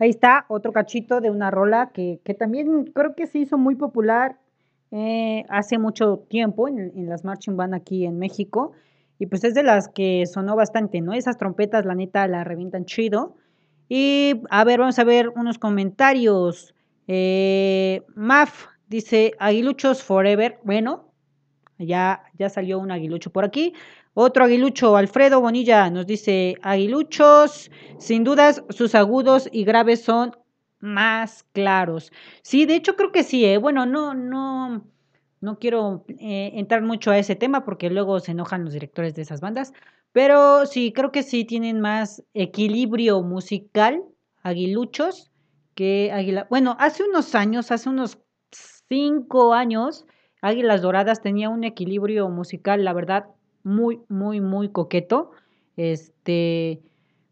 [0.00, 4.38] Ahí está otro cachito de una rola que, también creo que se hizo muy popular
[4.90, 8.72] eh, hace mucho tiempo en, las marching band aquí en México.
[9.18, 11.12] Y pues es de las que sonó bastante, ¿no?
[11.12, 13.36] Esas trompetas, la neta, la revientan chido.
[13.90, 16.74] Y a ver, vamos a ver unos comentarios.
[17.06, 20.60] Eh, Maf dice, Aguiluchos Forever.
[20.64, 21.12] Bueno,
[21.78, 23.74] ya, ya salió un aguilucho por aquí.
[24.14, 30.36] Otro aguilucho, Alfredo Bonilla, nos dice, aguiluchos, sin dudas sus agudos y graves son
[30.80, 32.10] más claros.
[32.42, 33.58] Sí, de hecho creo que sí, ¿eh?
[33.58, 34.84] bueno, no, no,
[35.40, 39.22] no quiero eh, entrar mucho a ese tema porque luego se enojan los directores de
[39.22, 39.72] esas bandas,
[40.12, 44.02] pero sí, creo que sí tienen más equilibrio musical,
[44.42, 45.30] aguiluchos,
[45.74, 46.48] que águila.
[46.50, 48.18] Bueno, hace unos años, hace unos
[48.88, 50.04] cinco años,
[50.42, 53.26] Águilas Doradas tenía un equilibrio musical, la verdad,
[53.62, 55.32] muy, muy, muy coqueto.
[55.76, 56.82] Este,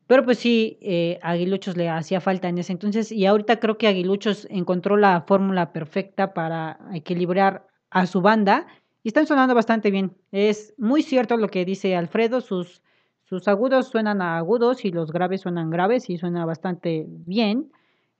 [0.06, 3.88] pero pues sí, eh, Aguiluchos le hacía falta en ese entonces y ahorita creo que
[3.88, 8.66] Aguiluchos encontró la fórmula perfecta para equilibrar a su banda
[9.02, 10.16] y están sonando bastante bien.
[10.32, 12.82] Es muy cierto lo que dice Alfredo, sus,
[13.24, 17.70] sus agudos suenan a agudos y los graves suenan graves y suena bastante bien.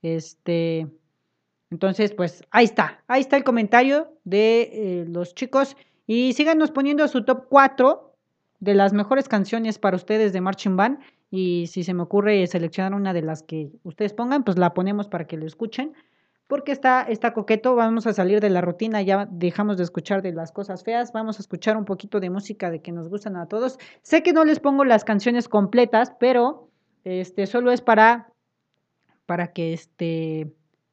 [0.03, 0.87] Este,
[1.71, 5.77] entonces, pues ahí está, ahí está el comentario de eh, los chicos
[6.09, 8.15] y síganos poniendo su top 4
[8.61, 11.01] de las mejores canciones para ustedes de Marching Band.
[11.31, 15.07] Y si se me ocurre seleccionar una de las que ustedes pongan, pues la ponemos
[15.07, 15.93] para que lo escuchen.
[16.47, 20.33] Porque está, está coqueto, vamos a salir de la rutina, ya dejamos de escuchar de
[20.33, 23.47] las cosas feas, vamos a escuchar un poquito de música de que nos gustan a
[23.47, 23.79] todos.
[24.01, 26.71] Sé que no les pongo las canciones completas, pero
[27.05, 28.33] este solo es para,
[29.27, 30.51] para que este,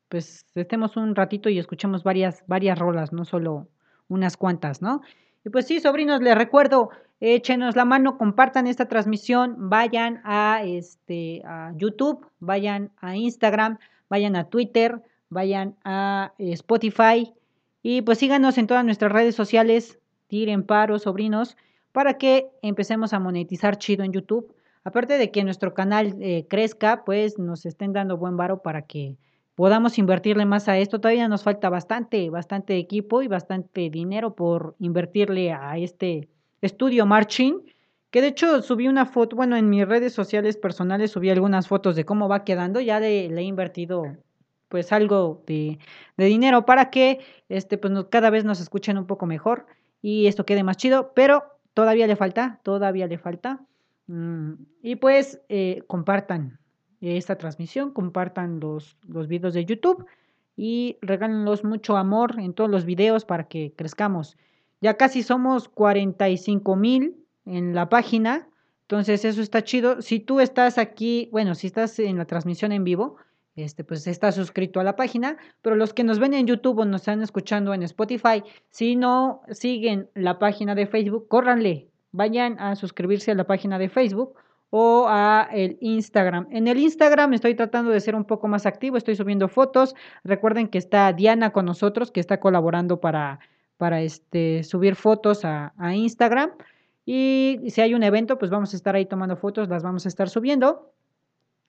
[0.10, 3.70] pues estemos un ratito y escuchemos varias, varias rolas, no solo
[4.08, 5.02] unas cuantas, ¿no?
[5.44, 6.90] Y pues sí, sobrinos, les recuerdo,
[7.20, 13.78] échenos la mano, compartan esta transmisión, vayan a, este, a YouTube, vayan a Instagram,
[14.10, 17.34] vayan a Twitter, vayan a eh, Spotify
[17.82, 21.58] y pues síganos en todas nuestras redes sociales, tiren paro, sobrinos,
[21.92, 24.54] para que empecemos a monetizar chido en YouTube.
[24.84, 29.18] Aparte de que nuestro canal eh, crezca, pues nos estén dando buen varo para que
[29.56, 31.00] podamos invertirle más a esto.
[31.00, 36.30] Todavía nos falta bastante, bastante equipo y bastante dinero por invertirle a este
[36.62, 37.62] estudio Marching.
[38.12, 41.96] Que de hecho subí una foto, bueno, en mis redes sociales personales subí algunas fotos
[41.96, 42.80] de cómo va quedando.
[42.80, 44.04] Ya le, he invertido
[44.70, 45.80] pues algo de,
[46.18, 49.68] dinero para que este, pues, cada vez nos escuchen un poco mejor
[50.02, 51.44] y esto quede más chido, pero
[51.74, 53.62] todavía le falta, todavía le falta.
[54.08, 56.60] Mm, y pues eh, compartan,
[57.06, 60.06] esta transmisión, compartan los, los videos de YouTube
[60.58, 64.38] y regálenlos mucho amor en todos los videos para que crezcamos.
[64.82, 68.48] Ya casi somos 45 mil en la página,
[68.82, 70.02] entonces eso está chido.
[70.02, 73.18] Si tú estás aquí, bueno, si estás en la transmisión en vivo,
[73.56, 76.86] este, pues estás suscrito a la página, pero los que nos ven en YouTube o
[76.86, 82.76] nos están escuchando en Spotify, si no siguen la página de Facebook, córranle, vayan a
[82.76, 84.36] suscribirse a la página de Facebook
[84.70, 86.48] o a el Instagram.
[86.52, 89.96] En el Instagram estoy tratando de ser un poco más activo, estoy subiendo fotos.
[90.24, 93.40] Recuerden que está Diana con nosotros, que está colaborando para,
[93.78, 96.52] para este, subir fotos a, Instagram.
[97.06, 100.10] Y si hay un evento, pues vamos a estar ahí tomando fotos, las vamos a
[100.10, 100.92] estar subiendo.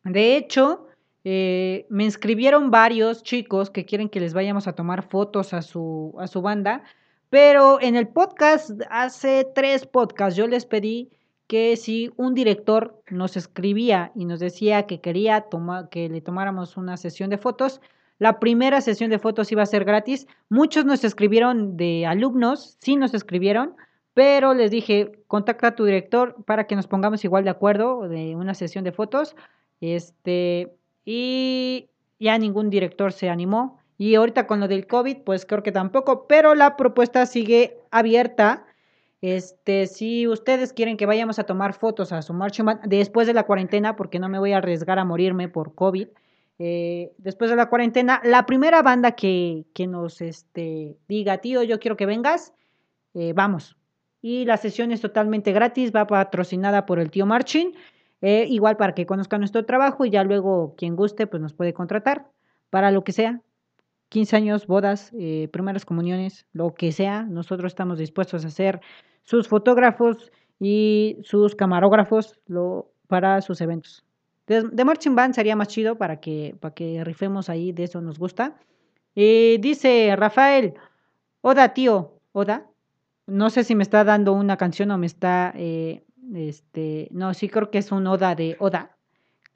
[0.05, 0.87] De hecho,
[1.25, 6.15] eh, me inscribieron varios chicos que quieren que les vayamos a tomar fotos a su,
[6.19, 6.85] a su banda,
[7.29, 11.11] pero en el podcast, hace tres podcasts, yo les pedí
[11.47, 15.47] que si un director nos escribía y nos decía que quería
[15.91, 17.81] que le tomáramos una sesión de fotos,
[18.19, 20.27] la primera sesión de fotos iba a ser gratis.
[20.49, 23.77] Muchos nos escribieron de alumnos, sí nos escribieron,
[24.15, 28.35] pero les dije, contacta a tu director para que nos pongamos igual de acuerdo de
[28.35, 29.37] una sesión de fotos.
[29.81, 30.73] Este,
[31.05, 33.79] y ya ningún director se animó.
[33.99, 38.66] Y ahorita con lo del COVID, pues creo que tampoco, pero la propuesta sigue abierta.
[39.23, 43.45] Este, si ustedes quieren que vayamos a tomar fotos a su band después de la
[43.45, 46.09] cuarentena, porque no me voy a arriesgar a morirme por COVID,
[46.59, 51.79] eh, después de la cuarentena, la primera banda que, que, nos este, diga, tío, yo
[51.81, 52.55] quiero que vengas,
[53.15, 53.77] eh, vamos.
[54.23, 57.73] Y la sesión es totalmente gratis, va patrocinada por el tío Marching,
[58.23, 61.75] eh, igual para que conozcan nuestro trabajo y ya luego quien guste, pues nos puede
[61.75, 62.27] contratar
[62.71, 63.41] para lo que sea.
[64.09, 68.81] 15 años, bodas, eh, primeras comuniones, lo que sea, nosotros estamos dispuestos a hacer
[69.23, 70.31] sus fotógrafos
[70.61, 74.05] y sus camarógrafos lo, para sus eventos.
[74.47, 78.19] De, Marching Band sería más chido para que, para que rifemos ahí, de eso nos
[78.19, 78.57] gusta.
[79.17, 80.75] Eh, dice Rafael,
[81.41, 82.71] Oda, tío, Oda.
[83.27, 86.05] No sé si me está dando una canción o me está, eh,
[86.35, 88.96] este, no, sí creo que es un Oda de Oda.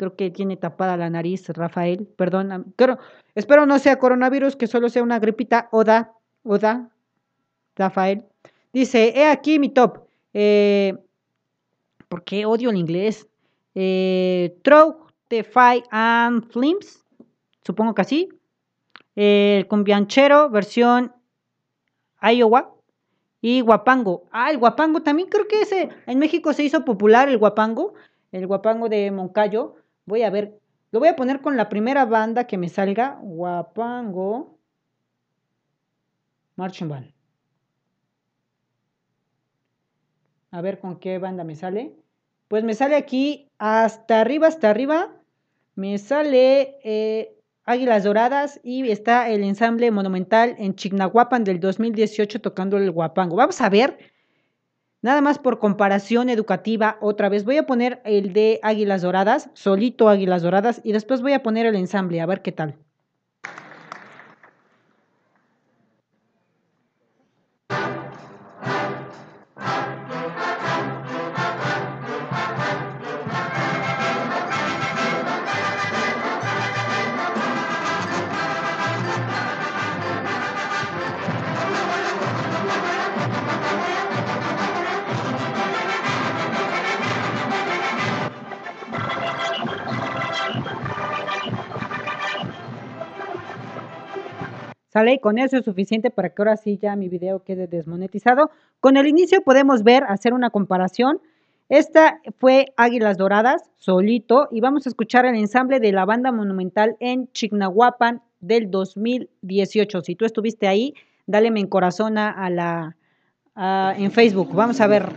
[0.01, 2.07] Creo que tiene tapada la nariz, Rafael.
[2.17, 2.97] Perdón, pero
[3.35, 5.69] espero no sea coronavirus, que solo sea una gripita.
[5.73, 6.89] Oda, Oda,
[7.77, 8.25] Rafael.
[8.73, 10.07] Dice, he aquí mi top.
[10.33, 10.97] Eh,
[12.09, 13.29] ¿Por qué odio el inglés?
[13.75, 17.05] Eh, Throw the Five and Flims.
[17.63, 18.31] Supongo que así.
[19.15, 21.13] El Cumbianchero, versión
[22.23, 22.75] Iowa.
[23.43, 24.23] Y Guapango.
[24.33, 25.91] Ah, el Guapango también creo que ese.
[26.07, 27.93] En México se hizo popular el Guapango.
[28.33, 29.77] El Guapango de Moncayo.
[30.07, 30.59] Voy a ver,
[30.91, 34.59] lo voy a poner con la primera banda que me salga, Guapango
[36.57, 37.13] Marching Band.
[40.51, 41.95] A ver con qué banda me sale.
[42.49, 45.17] Pues me sale aquí hasta arriba, hasta arriba.
[45.77, 52.77] Me sale eh, Águilas Doradas y está el ensamble monumental en Chignahuapan del 2018 tocando
[52.77, 53.37] el guapango.
[53.37, 54.10] Vamos a ver
[55.03, 60.09] Nada más por comparación educativa, otra vez voy a poner el de Águilas Doradas, solito
[60.09, 62.77] Águilas Doradas, y después voy a poner el ensamble, a ver qué tal.
[94.93, 95.15] ¿Sale?
[95.15, 98.51] Y con eso es suficiente para que ahora sí ya mi video quede desmonetizado.
[98.81, 101.21] Con el inicio podemos ver, hacer una comparación.
[101.69, 106.97] Esta fue Águilas Doradas, solito, y vamos a escuchar el ensamble de la banda monumental
[106.99, 110.01] en Chignahuapan del 2018.
[110.01, 110.95] Si tú estuviste ahí,
[111.27, 112.97] dale en corazón a, la
[113.97, 114.53] en Facebook.
[114.53, 115.09] Vamos a ver.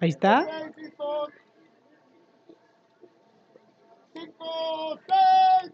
[0.00, 0.44] Ahí está.
[4.38, 5.72] Cinco, seis.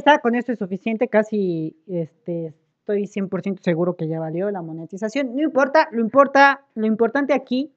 [0.00, 5.36] Está, con esto es suficiente, casi este, estoy 100% seguro que ya valió la monetización.
[5.36, 7.70] No importa, lo importa, lo importante aquí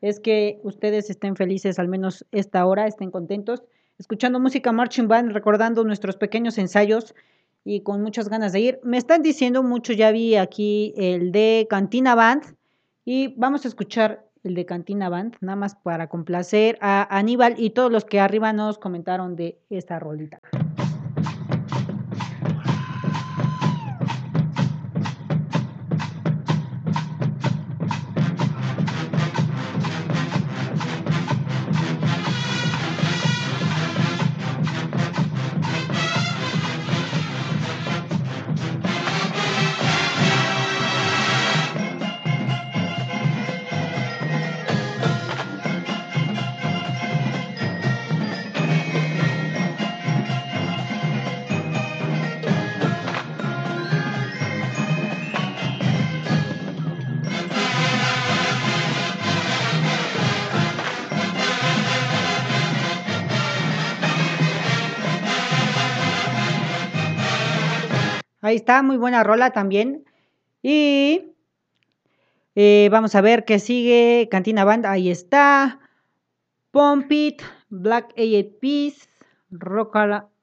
[0.00, 3.62] es que ustedes estén felices, al menos esta hora, estén contentos,
[3.98, 7.14] escuchando música marching band, recordando nuestros pequeños ensayos
[7.64, 8.80] y con muchas ganas de ir.
[8.82, 12.44] Me están diciendo mucho, ya vi aquí el de Cantina Band
[13.04, 17.70] y vamos a escuchar el de Cantina Band, nada más para complacer a Aníbal y
[17.70, 20.40] todos los que arriba nos comentaron de esta rolita.
[68.46, 70.04] Ahí está, muy buena rola también.
[70.62, 71.32] Y
[72.54, 74.28] eh, vamos a ver qué sigue.
[74.30, 75.80] Cantina Band, ahí está.
[76.70, 79.10] Pump It, Black Eyed Peas,
[79.50, 79.96] Rock,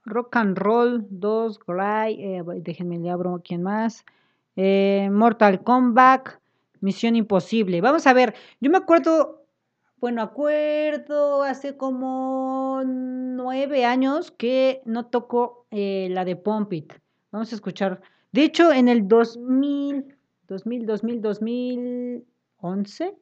[0.03, 4.03] Rock and Roll 2, Gray, eh, déjenme le abro quién más.
[4.57, 6.27] Eh, Mortal Kombat,
[6.81, 7.79] Misión Imposible.
[7.79, 9.45] Vamos a ver, yo me acuerdo,
[9.95, 17.02] bueno, acuerdo hace como nueve años que no tocó la de Pump It.
[17.33, 17.99] Vamos a escuchar.
[18.31, 20.15] De hecho, en el 2000,
[20.47, 23.17] 2000, 2000, 2011.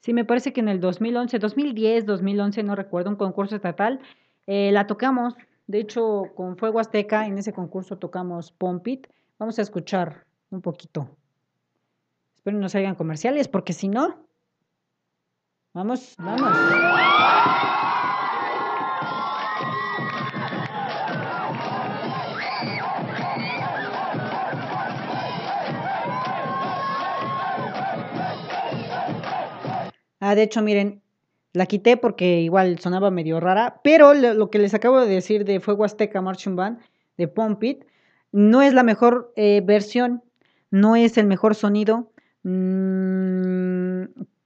[0.00, 4.00] Sí, me parece que en el 2011, 2010, 2011, no recuerdo, un concurso estatal,
[4.46, 5.34] eh, la tocamos.
[5.66, 9.06] De hecho, con Fuego Azteca, en ese concurso tocamos Pompit.
[9.38, 11.10] Vamos a escuchar un poquito.
[12.36, 14.16] Espero no salgan comerciales, porque si no,
[15.74, 16.56] vamos, vamos.
[30.28, 31.00] Ah, de hecho, miren,
[31.54, 35.58] la quité porque igual sonaba medio rara, pero lo, que les acabo de decir de
[35.58, 36.80] Fuego Azteca Marching Band,
[37.16, 37.84] de Pump It,
[38.30, 40.22] no es la mejor eh, versión,
[40.70, 42.12] no es el mejor sonido,
[42.42, 44.02] mm,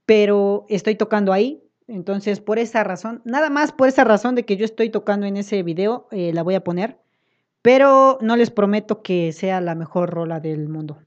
[0.07, 4.57] pero estoy tocando ahí, entonces por esa razón, nada más por esa razón de que
[4.57, 7.01] yo estoy tocando en ese video, eh, la voy a poner,
[7.61, 11.01] pero no les prometo que sea la mejor rola del mundo.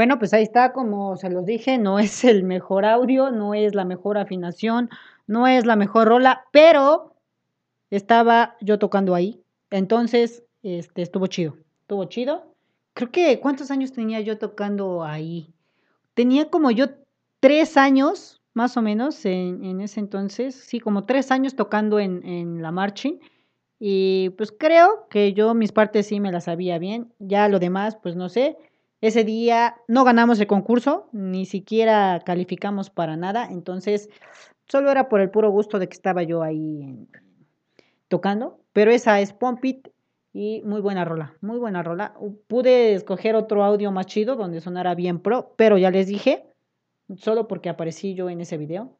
[0.00, 3.74] Bueno, pues ahí está, como se los dije, no es el mejor audio, no es
[3.74, 4.88] la mejor afinación,
[5.26, 7.12] no es la mejor rola, pero
[7.90, 9.42] estaba yo tocando ahí.
[9.68, 12.46] Entonces, este, estuvo chido, estuvo chido.
[12.94, 15.52] Creo que, ¿cuántos años tenía yo tocando ahí?
[16.14, 16.86] Tenía como yo
[17.38, 22.62] tres años, más o menos, en, ese entonces, sí, como tres años tocando en, en
[22.62, 23.18] la marching.
[23.78, 27.12] Y pues creo que yo mis partes sí me las sabía bien.
[27.18, 28.56] Ya lo demás, pues no sé.
[29.00, 34.10] Ese día no ganamos el concurso, ni siquiera calificamos para nada, entonces
[34.68, 37.08] solo era por el puro gusto de que estaba yo ahí
[38.08, 39.88] tocando, pero esa es Pompit
[40.32, 42.14] y muy buena rola, muy buena rola.
[42.46, 46.44] Pude escoger otro audio más chido donde sonara bien pro, pero ya les dije,
[47.16, 48.98] solo porque aparecí yo en ese video,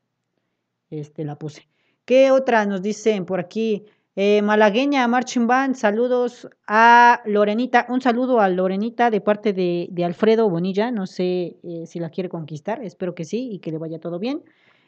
[0.89, 1.69] este la puse.
[2.05, 3.85] ¿Qué otra nos dicen por aquí?
[4.23, 10.51] Eh, malagueña Marching Band, saludos a Lorenita, un saludo a Lorenita de parte de, Alfredo
[10.51, 13.99] Bonilla, no sé eh, si la quiere conquistar, espero que sí y que le vaya
[13.99, 14.45] todo bien.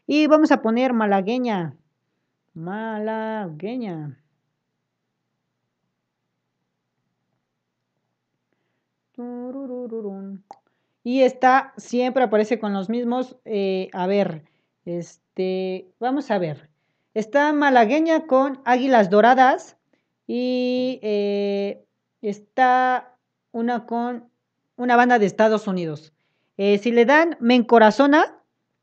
[0.06, 1.78] Y vamos a poner malagueña,
[2.52, 4.22] malagueña.
[11.04, 13.38] Y esta siempre aparece con los mismos.
[13.46, 14.44] Eh, a ver,
[14.84, 16.71] este, vamos a ver.
[17.14, 19.76] Está malagueña con águilas doradas
[20.26, 21.84] y eh,
[22.22, 23.18] está
[23.50, 24.30] una con
[24.76, 26.14] una banda de Estados Unidos.
[26.56, 28.38] Eh, si le dan me encorazona,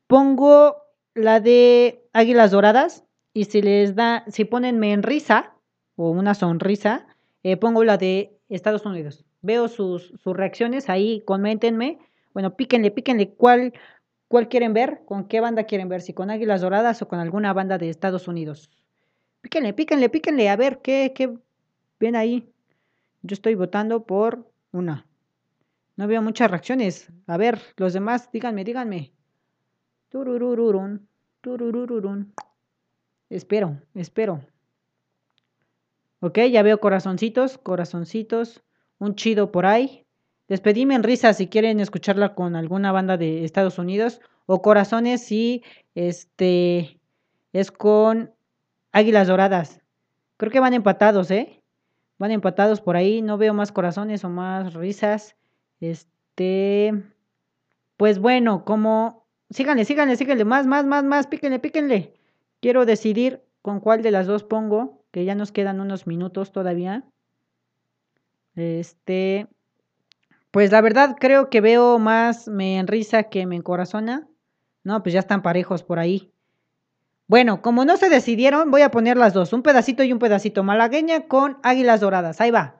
[0.06, 0.76] pongo
[1.14, 3.04] la de águilas doradas
[3.34, 5.54] y si les da, si ponen me en risa
[5.96, 7.06] o una sonrisa,
[7.42, 9.24] eh, pongo la de Estados Unidos.
[9.42, 11.98] Veo sus, sus reacciones ahí, coméntenme.
[12.32, 13.72] Bueno, píquenle, píquenle cuál,
[14.30, 15.02] ¿Cuál quieren ver?
[15.06, 16.02] ¿Con qué banda quieren ver?
[16.02, 18.70] ¿Si con Águilas Doradas o con alguna banda de Estados Unidos?
[19.40, 21.36] Píquenle, píquenle, píquenle, a ver, ¿qué, qué
[21.98, 22.48] ven ahí?
[23.22, 25.04] Yo estoy votando por una.
[25.96, 27.08] No veo muchas reacciones.
[27.26, 29.10] A ver, los demás, díganme, díganme.
[30.10, 31.08] Tururururun.
[31.40, 32.32] Tururururun.
[33.30, 34.42] Espero, espero.
[36.20, 38.62] Ok, ya veo corazoncitos, corazoncitos.
[39.00, 40.06] Un chido por ahí.
[40.50, 44.20] Despedime en risa si quieren escucharla con alguna banda de Estados Unidos.
[44.46, 45.62] O corazones si
[45.94, 46.98] este
[47.52, 48.34] es con
[48.90, 49.80] Águilas Doradas.
[50.38, 51.62] Creo que van empatados, ¿eh?
[52.18, 53.22] Van empatados por ahí.
[53.22, 55.36] No veo más corazones o más risas.
[55.80, 57.00] Este.
[57.96, 59.24] Pues bueno, como.
[59.50, 60.44] Síganle, síganle, síganle.
[60.44, 61.28] Más, más, más, más.
[61.28, 62.12] Píquenle, píquenle.
[62.60, 65.04] Quiero decidir con cuál de las dos pongo.
[65.12, 67.04] Que ya nos quedan unos minutos todavía.
[68.56, 69.46] Este.
[70.52, 74.28] Pues la verdad creo que veo más me enrisa que me encorazona.
[74.82, 76.32] No, pues ya están parejos por ahí.
[77.28, 80.64] Bueno, como no se decidieron, voy a poner las dos, un pedacito y un pedacito.
[80.64, 82.40] Malagueña con águilas doradas.
[82.40, 82.79] Ahí va.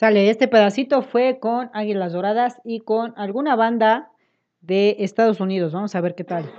[0.00, 4.10] Sale, este pedacito fue con Águilas Doradas y con alguna banda
[4.62, 5.74] de Estados Unidos.
[5.74, 6.50] Vamos a ver qué tal.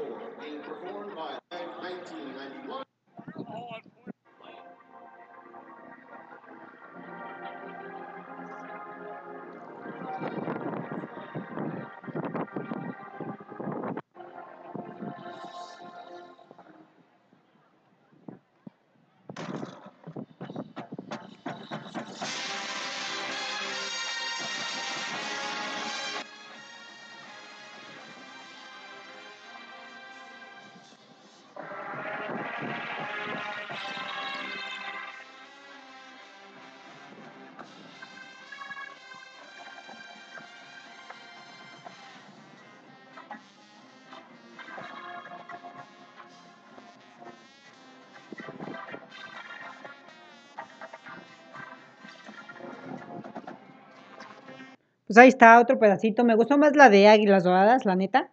[55.12, 56.24] Pues ahí está otro pedacito.
[56.24, 58.32] Me gustó más la de Águilas Doradas, la neta.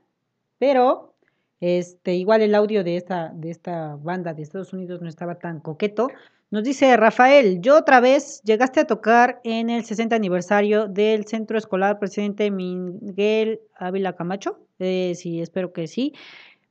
[0.61, 1.13] Pero
[1.61, 5.59] este, igual el audio de esta, de esta banda de Estados Unidos no estaba tan
[5.59, 6.07] coqueto.
[6.53, 11.59] Nos dice Rafael, yo otra vez llegaste a tocar en el 60 aniversario del Centro
[11.59, 14.61] Escolar Presidente Miguel Ávila Camacho.
[14.79, 16.15] Eh, sí, espero que sí.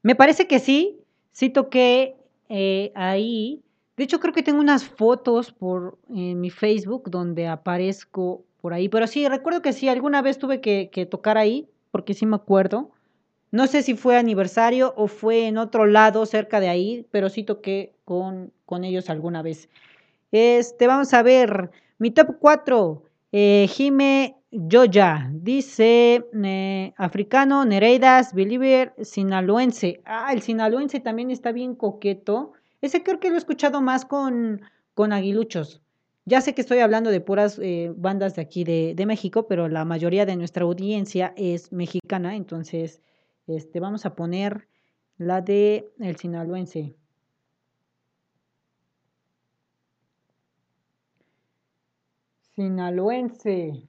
[0.03, 1.01] Me parece que sí,
[1.33, 2.15] sí toqué
[2.47, 3.61] eh, ahí.
[3.97, 8.89] De hecho, creo que tengo unas fotos por en mi Facebook donde aparezco por ahí.
[8.89, 12.91] Pero sí, recuerdo que sí, alguna vez tuve que, tocar ahí, porque sí me acuerdo.
[13.51, 17.43] No sé si fue aniversario o fue en otro lado cerca de ahí, pero sí
[17.43, 19.69] toqué con, con ellos alguna vez.
[20.31, 28.93] Este, vamos a ver, mi top 4, eh, Jime Yoya, dice eh, africano, Nereidas, Believer,
[29.01, 30.01] sinaloense.
[30.05, 32.53] Ah, el sinaloense también está bien coqueto.
[32.81, 34.61] Ese creo que lo he escuchado más con,
[34.93, 35.81] con aguiluchos.
[36.27, 39.85] Ya sé que estoy hablando de puras eh, bandas de aquí de, México, pero la
[39.85, 43.01] mayoría de nuestra audiencia es mexicana, entonces
[43.47, 44.67] este, vamos a poner
[45.17, 46.97] la de el sinaloense.
[52.57, 53.87] Sinaloense.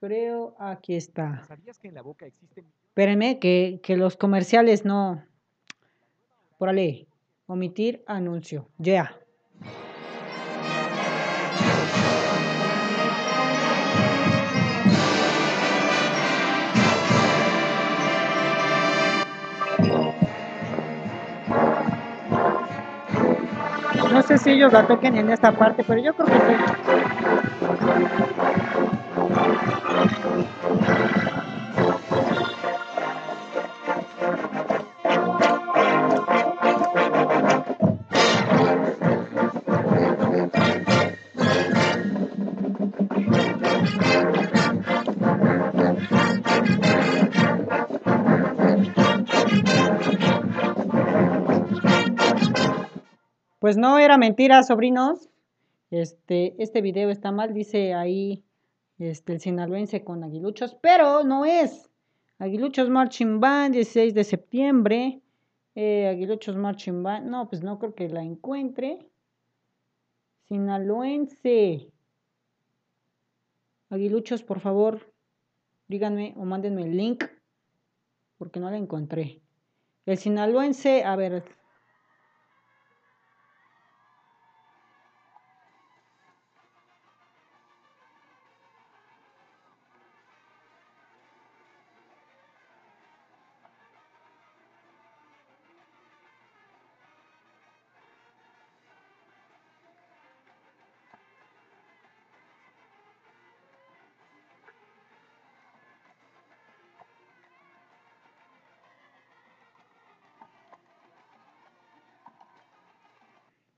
[0.00, 1.44] Creo aquí está.
[1.46, 2.64] ¿Sabías que en la boca existe...
[2.88, 5.24] Espérenme, que, que los comerciales no.
[6.58, 7.06] Por ahí.
[7.46, 8.68] Omitir anuncio.
[8.78, 9.19] Ya.
[24.20, 28.29] No sé si ellos la toquen en esta parte, pero yo creo que sí.
[53.70, 55.28] Pues no era mentira, sobrinos.
[55.92, 58.42] Este, este video está mal, dice ahí
[58.98, 61.88] este, el sinaloense con aguiluchos, pero no es.
[62.40, 65.20] Aguiluchos Marching Band, 16 de septiembre.
[65.76, 67.28] Eh, Aguiluchos Marching Band.
[67.28, 69.06] No, pues no creo que la encuentre.
[70.48, 71.92] Sinaloense.
[73.88, 75.12] Aguiluchos, por favor,
[75.86, 77.22] díganme o mándenme el link.
[78.36, 79.40] Porque no la encontré.
[80.06, 81.44] El sinaloense, a ver,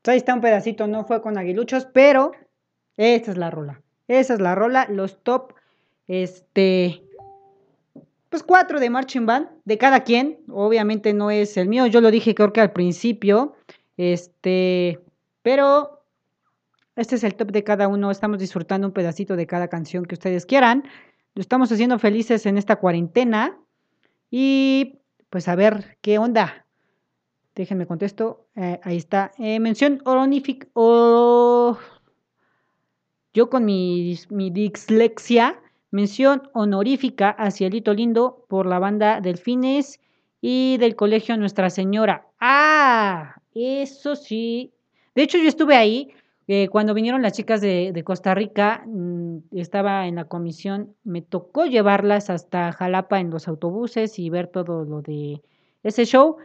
[0.05, 2.33] Ahí está un pedacito, no fue con aguiluchos, pero
[2.97, 3.83] esta es la rola.
[4.09, 5.55] Esa es la rola, los top,
[6.09, 7.03] este,
[8.29, 10.41] pues cuatro de marching band de cada quien.
[10.49, 13.55] Obviamente no es el mío, yo lo dije creo que al principio,
[13.97, 15.01] este,
[15.43, 16.03] pero
[16.97, 18.11] este es el top de cada uno.
[18.11, 20.85] Estamos disfrutando un pedacito de cada canción que ustedes quieran.
[21.35, 23.57] Lo estamos haciendo felices en esta cuarentena
[24.31, 24.99] y
[25.31, 26.62] pues a ver qué onda.
[27.55, 28.47] Déjenme contesto.
[28.57, 29.33] Eh, ahí está.
[29.39, 30.67] Eh, mención honorífica.
[33.35, 35.61] yo con mi, mi, dislexia.
[35.91, 40.01] Mención honorífica a Cielito Lindo por la banda Delfines
[40.41, 42.27] y del colegio Nuestra Señora.
[42.41, 44.73] Ah, eso sí.
[45.15, 46.11] De hecho, yo estuve ahí.
[46.49, 51.67] Eh, cuando vinieron las chicas de, Costa Rica, mmm, estaba en la comisión, me tocó
[51.67, 55.41] llevarlas hasta Jalapa en los autobuses y ver todo lo de
[55.83, 56.39] ese show.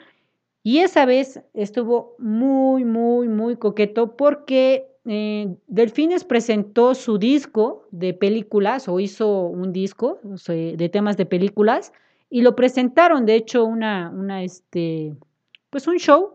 [0.68, 8.14] Y esa vez estuvo muy, muy, muy coqueto porque eh, Delfines presentó su disco de
[8.14, 11.94] películas o hizo un disco de temas de películas
[12.30, 15.15] y lo presentaron, de hecho, una, una este,
[15.69, 16.34] pues un show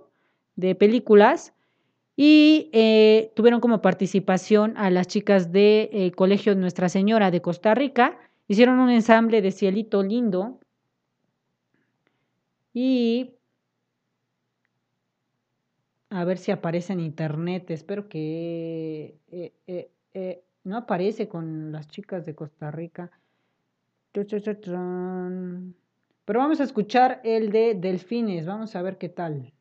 [0.56, 1.52] de películas
[2.16, 7.42] y eh, tuvieron como participación a las chicas del de, eh, Colegio Nuestra Señora de
[7.42, 8.18] Costa Rica,
[8.48, 10.58] hicieron un ensamble de Cielito Lindo
[12.72, 13.34] y
[16.12, 17.70] a ver si aparece en internet.
[17.70, 23.10] Espero que eh, eh, eh, no aparece con las chicas de Costa Rica.
[24.12, 24.26] Pero
[26.38, 28.46] vamos a escuchar el de Delfines.
[28.46, 29.52] Vamos a ver qué tal.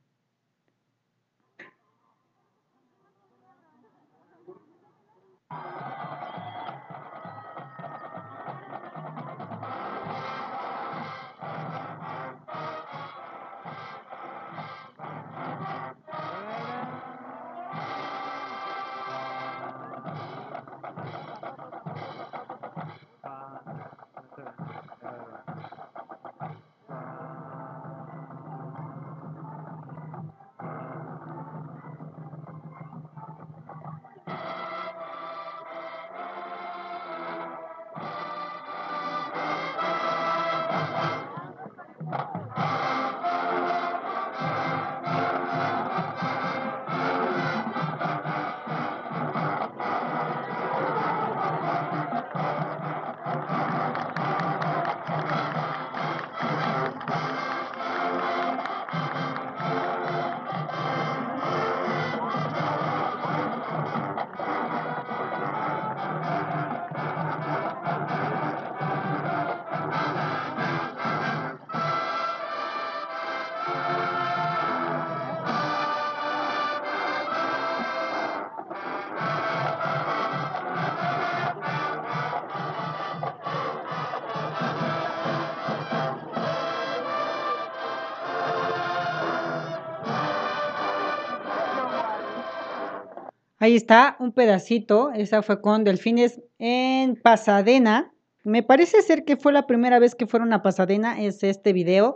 [93.61, 95.11] Ahí está, un pedacito.
[95.11, 98.11] Esa fue con Delfines en Pasadena.
[98.43, 102.15] Me parece ser que fue la primera vez que fueron a Pasadena, es este video.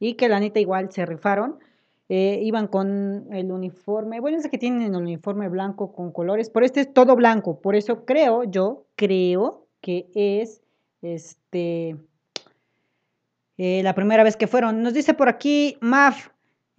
[0.00, 1.60] Y que la neta igual se rifaron.
[2.08, 4.18] Eh, iban con el uniforme.
[4.18, 6.50] Bueno, es que tienen el uniforme blanco con colores.
[6.50, 7.60] Pero este es todo blanco.
[7.60, 10.60] Por eso creo, yo creo que es
[11.02, 11.96] este.
[13.58, 14.82] Eh, la primera vez que fueron.
[14.82, 16.30] Nos dice por aquí Maf,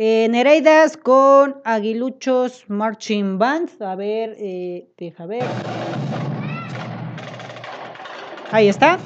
[0.03, 3.69] eh, Nereidas con Aguiluchos Marching Band.
[3.83, 5.43] A ver, eh, deja ver.
[8.51, 8.97] Ahí está.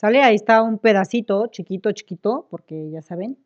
[0.00, 0.22] ¿Sale?
[0.22, 3.36] Ahí está un pedacito, chiquito, chiquito, porque ya saben.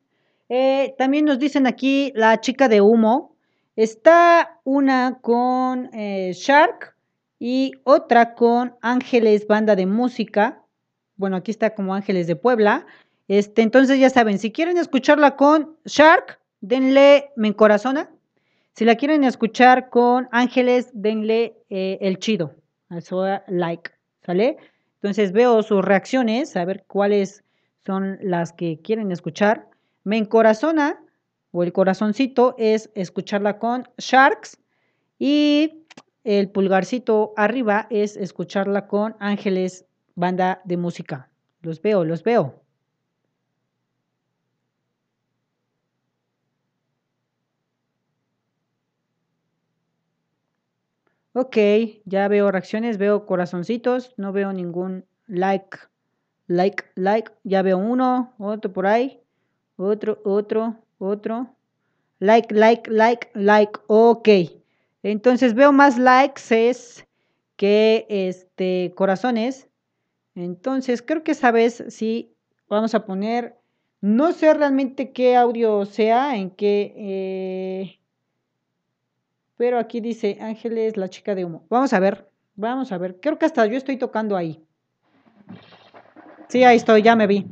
[0.49, 3.35] Eh, también nos dicen aquí la chica de humo.
[3.75, 6.95] Está una con eh, Shark
[7.41, 10.63] y otra con Ángeles Banda de Música.
[11.17, 12.87] Bueno, aquí está como Ángeles de Puebla.
[13.27, 18.11] Este, entonces ya saben, si quieren escucharla con Shark, denle me encorazona.
[18.75, 22.55] Si la quieren escuchar con Ángeles, denle eh, el chido.
[22.91, 23.91] Eso like,
[24.25, 24.57] ¿sale?
[25.05, 27.45] Entonces veo sus reacciones, a ver cuáles
[27.85, 29.69] son las que quieren escuchar.
[30.03, 30.99] Me encorazona
[31.51, 34.57] o el corazoncito es escucharla con Sharks
[35.19, 35.85] y
[36.25, 41.29] el pulgarcito arriba es escucharla con Ángeles Banda de Música.
[41.61, 42.64] Los veo, los veo.
[51.37, 51.57] Ok,
[52.05, 55.79] ya veo reacciones, veo corazoncitos, no veo ningún like,
[56.47, 57.33] like, like.
[57.43, 59.21] Ya veo uno, otro por ahí,
[59.77, 61.49] otro, otro, otro.
[62.21, 63.81] Like, like, like, like.
[63.89, 64.29] Ok.
[65.03, 67.05] Entonces veo más likes es
[67.57, 69.69] que este corazones.
[70.37, 72.33] Entonces creo que esa vez sí
[72.69, 73.57] vamos a poner,
[74.01, 76.95] no sé realmente qué audio sea, en qué...
[76.97, 78.04] Eh,
[79.57, 81.67] pero aquí dice Ángeles, la chica de humo.
[81.69, 83.21] Vamos a ver, vamos a ver.
[83.21, 84.65] Creo que hasta yo estoy tocando ahí.
[86.49, 87.47] Sí, ahí estoy, ya me vi.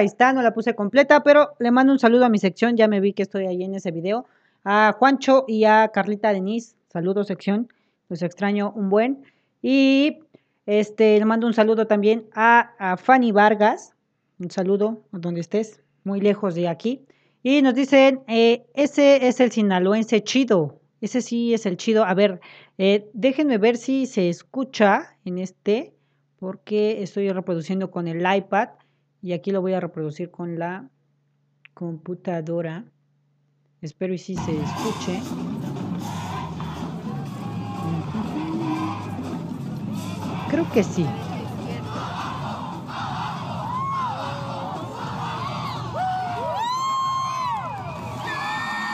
[0.00, 2.88] Ahí está, no la puse completa, pero le mando un saludo a mi sección, ya
[2.88, 4.26] me vi que estoy ahí en ese video.
[4.64, 7.68] A Juancho y a Carlita Denise, saludo sección,
[8.08, 9.22] los extraño un buen.
[9.62, 10.20] Y
[10.66, 13.92] este, le mando un saludo también a, Fanny Vargas,
[14.38, 17.02] un saludo donde estés, muy lejos de aquí.
[17.42, 22.04] Y nos dicen, eh, ese es el sinaloense chido, ese sí es el chido.
[22.04, 22.40] A ver,
[22.78, 25.94] eh, déjenme ver si se escucha en este,
[26.38, 28.70] porque estoy reproduciendo con el iPad
[29.22, 30.88] y aquí lo voy a reproducir con la
[31.74, 32.84] computadora.
[33.80, 35.20] Espero y si se escuche.
[40.50, 41.06] Creo que sí.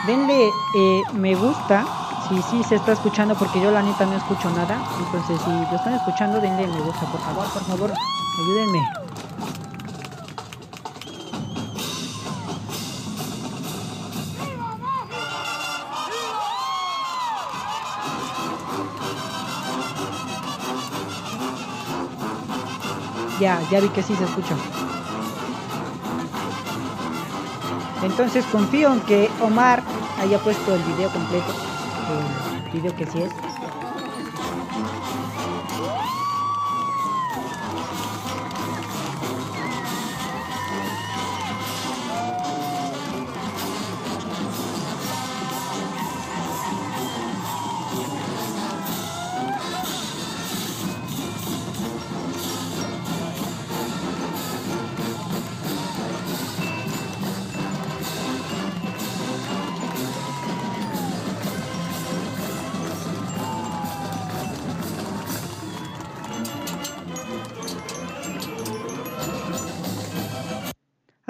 [0.05, 1.85] Denle eh, me gusta
[2.29, 4.81] si sí se está escuchando porque yo la neta no escucho nada.
[5.05, 9.06] Entonces si lo están escuchando denle me gusta por favor, por favor, ayúdenme.
[23.39, 24.55] Ya, ya vi que sí se escucha.
[28.03, 29.83] Entonces confío en que Omar
[30.19, 31.53] haya puesto el video completo.
[32.65, 33.46] El video que sí es.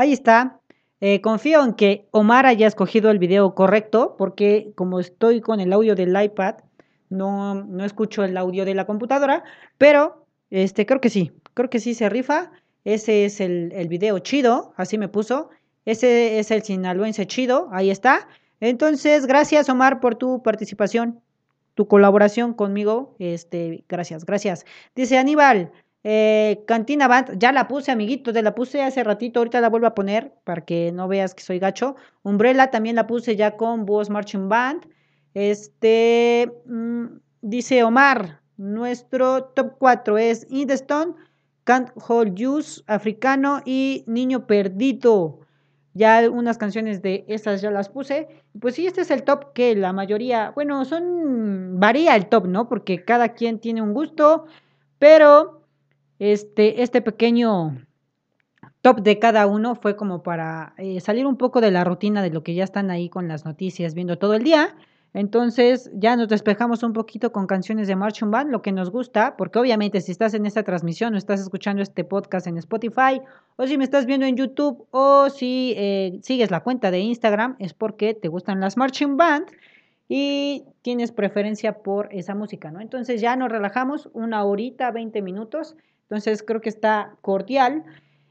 [0.08, 0.62] Ahí está.
[1.02, 5.74] Eh, confío en que Omar haya escogido el video correcto, porque como estoy con el
[5.74, 6.56] audio del iPad,
[7.10, 9.44] no, no escucho el audio de la computadora,
[9.78, 12.52] pero este, creo que sí, creo que sí se rifa.
[12.86, 15.50] Ese es el, el video chido, así me puso.
[15.84, 18.30] Ese es el sinaloense chido, ahí está.
[18.62, 21.20] Entonces, gracias Omar por tu participación,
[21.76, 23.14] tu colaboración conmigo.
[23.20, 24.66] Este, gracias, gracias.
[24.96, 25.74] Dice Aníbal,
[26.10, 29.88] eh, Cantina Band, ya la puse, amiguito, te la puse hace ratito, ahorita la vuelvo
[29.88, 31.98] a poner para que no veas que soy gacho.
[32.24, 34.88] Umbrella también la puse ya con Boss Marching Band.
[35.34, 37.08] Este, mm,
[37.42, 40.70] dice Omar, nuestro top 4 es In
[41.66, 45.42] Can't Hold Use, Africano y Niño Perdido.
[45.94, 48.30] Ya unas canciones de esas ya las puse.
[48.62, 52.70] Pues sí, este es el top que la mayoría, bueno, son, varía el top, ¿no?
[52.70, 54.46] Porque cada quien tiene un gusto,
[55.00, 55.57] pero
[56.20, 57.78] este, este pequeño
[58.82, 62.30] top de cada uno fue como para eh, salir un poco de la rutina de
[62.30, 64.76] lo que ya están ahí con las noticias viendo todo el día.
[65.14, 69.36] Entonces ya nos despejamos un poquito con canciones de Marching Band, lo que nos gusta,
[69.36, 73.22] porque obviamente si estás en esta transmisión o estás escuchando este podcast en Spotify,
[73.56, 77.56] o si me estás viendo en YouTube, o si eh, sigues la cuenta de Instagram,
[77.58, 79.48] es porque te gustan las Marching Band
[80.08, 82.80] y tienes preferencia por esa música, ¿no?
[82.80, 85.76] Entonces ya nos relajamos una horita, 20 minutos,
[86.10, 87.84] entonces creo que está cordial.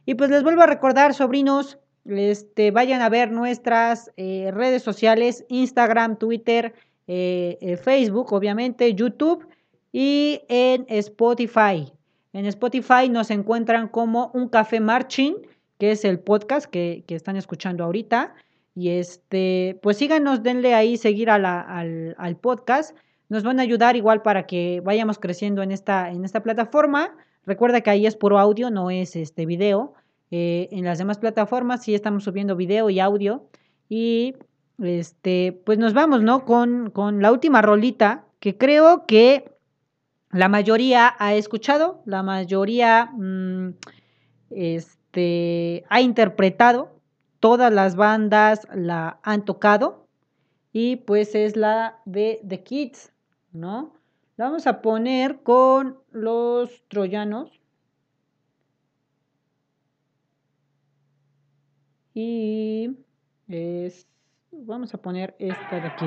[0.07, 5.45] Y pues les vuelvo a recordar, sobrinos, este, vayan a ver nuestras eh, redes sociales,
[5.49, 6.75] Instagram, Twitter,
[7.07, 9.47] eh, eh, Facebook, obviamente, YouTube
[9.93, 11.93] y en Spotify.
[12.33, 15.35] En Spotify nos encuentran como un café marching,
[15.79, 18.35] que es el podcast que, están escuchando ahorita.
[18.75, 22.97] Y este, pues síganos, denle ahí seguir al, al, podcast.
[23.29, 27.17] Nos van a ayudar igual para que vayamos creciendo en esta, en esta plataforma.
[27.47, 29.95] Recuerda que ahí es puro audio, no es este video.
[30.31, 33.49] Eh, en las demás plataformas sí estamos subiendo video y audio.
[33.89, 34.35] Y
[34.83, 36.45] este, pues nos vamos, ¿no?
[36.45, 39.57] Con, con la última rolita que creo que
[40.31, 43.75] la mayoría ha escuchado, la mayoría mm,
[44.51, 47.01] este, ha interpretado,
[47.41, 50.07] todas las bandas la han tocado
[50.73, 53.13] y pues es la de The Kids,
[53.53, 53.95] ¿no?
[54.37, 57.61] Vamos a poner con los troyanos.
[62.13, 62.97] Y
[63.49, 64.07] es,
[64.51, 66.07] vamos a poner esta de aquí.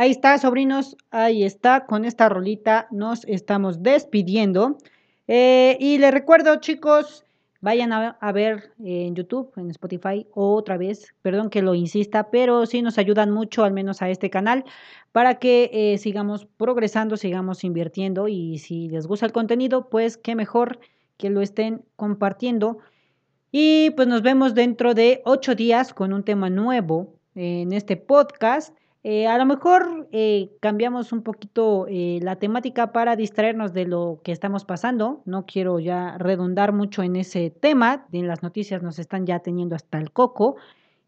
[0.00, 4.78] Ahí está, sobrinos, ahí está, con esta rolita nos estamos despidiendo.
[5.28, 7.26] Eh, y les recuerdo, chicos,
[7.60, 12.80] vayan a, ver en YouTube, en Spotify, otra vez, perdón que lo insista, pero sí
[12.80, 14.64] nos ayudan mucho, al menos a este canal,
[15.12, 20.34] para que eh, sigamos progresando, sigamos invirtiendo y si les gusta el contenido, pues qué
[20.34, 20.80] mejor
[21.18, 22.78] que lo estén compartiendo.
[23.52, 28.74] Y pues nos vemos dentro de ocho días con un tema nuevo en este podcast.
[29.02, 34.20] Eh, a lo mejor eh, cambiamos un poquito eh, la temática para distraernos de lo
[34.22, 35.22] que estamos pasando.
[35.24, 38.06] No quiero ya redundar mucho en ese tema.
[38.12, 40.56] En las noticias nos están ya teniendo hasta el coco.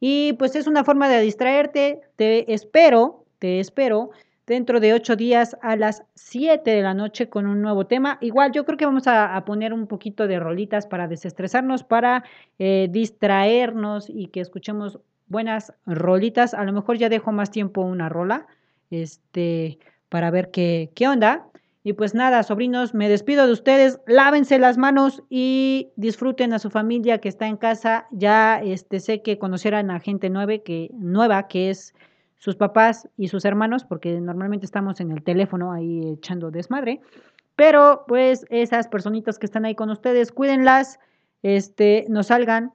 [0.01, 2.01] Y pues es una forma de distraerte.
[2.17, 4.11] Te espero, te espero
[4.47, 8.17] dentro de ocho días a las siete de la noche con un nuevo tema.
[8.23, 12.25] Igual yo creo que vamos a, a poner un poquito de rolitas para desestresarnos, para
[12.59, 14.99] distraernos y que escuchemos
[15.33, 16.55] buenas rolitas.
[16.55, 18.47] A lo mejor ya dejo más tiempo una rola,
[18.91, 21.49] este, para ver qué, qué onda.
[21.85, 23.99] Y pues nada, sobrinos, me despido de ustedes.
[24.07, 28.07] Lávense las manos y disfruten a su familia que está en casa.
[28.13, 31.93] Ya este, sé que conocieran a gente nueva que, nueva, que es
[32.39, 37.01] sus papás y sus hermanos, porque normalmente estamos en el teléfono ahí echando desmadre.
[37.57, 41.01] Pero pues esas personitas que están ahí con ustedes, cuídenlas,
[41.43, 42.73] este, no salgan,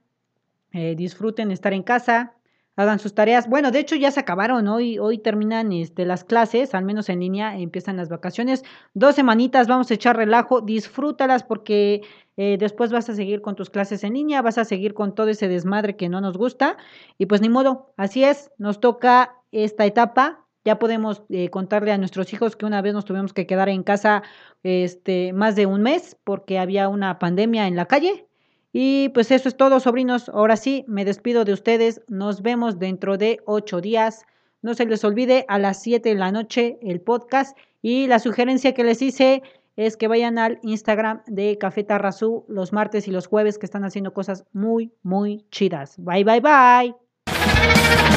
[0.74, 2.34] eh, disfruten estar en casa,
[2.78, 3.50] hagan sus tareas.
[3.50, 7.20] Bueno, de hecho ya se acabaron, hoy, hoy terminan este, las clases, al menos en
[7.20, 8.64] línea, empiezan las vacaciones.
[8.94, 12.04] Dos semanitas, vamos a echar relajo, disfrútalas porque
[12.38, 15.30] eh, después vas a seguir con tus clases en línea, vas a seguir con todo
[15.30, 16.78] ese desmadre que no nos gusta.
[17.18, 20.46] Y pues ni modo, así es, nos toca esta etapa.
[20.64, 23.84] Ya podemos eh, contarle a nuestros hijos que una vez nos tuvimos que quedar en
[23.84, 24.22] casa
[24.62, 28.27] este, más de un mes porque había una pandemia en la calle
[28.80, 30.30] y pues eso es todo, sobrinos.
[30.30, 32.00] Ahora sí, me despido de ustedes.
[32.08, 34.24] Nos vemos dentro de ocho días.
[34.62, 37.58] No se les olvide a las siete de la noche el podcast.
[37.82, 39.42] Y la sugerencia que les hice
[39.78, 43.84] es que vayan al Instagram de Café Tarrazú los martes y los jueves que están
[43.84, 45.96] haciendo cosas muy, muy chidas.
[45.98, 48.16] Bye, bye, bye.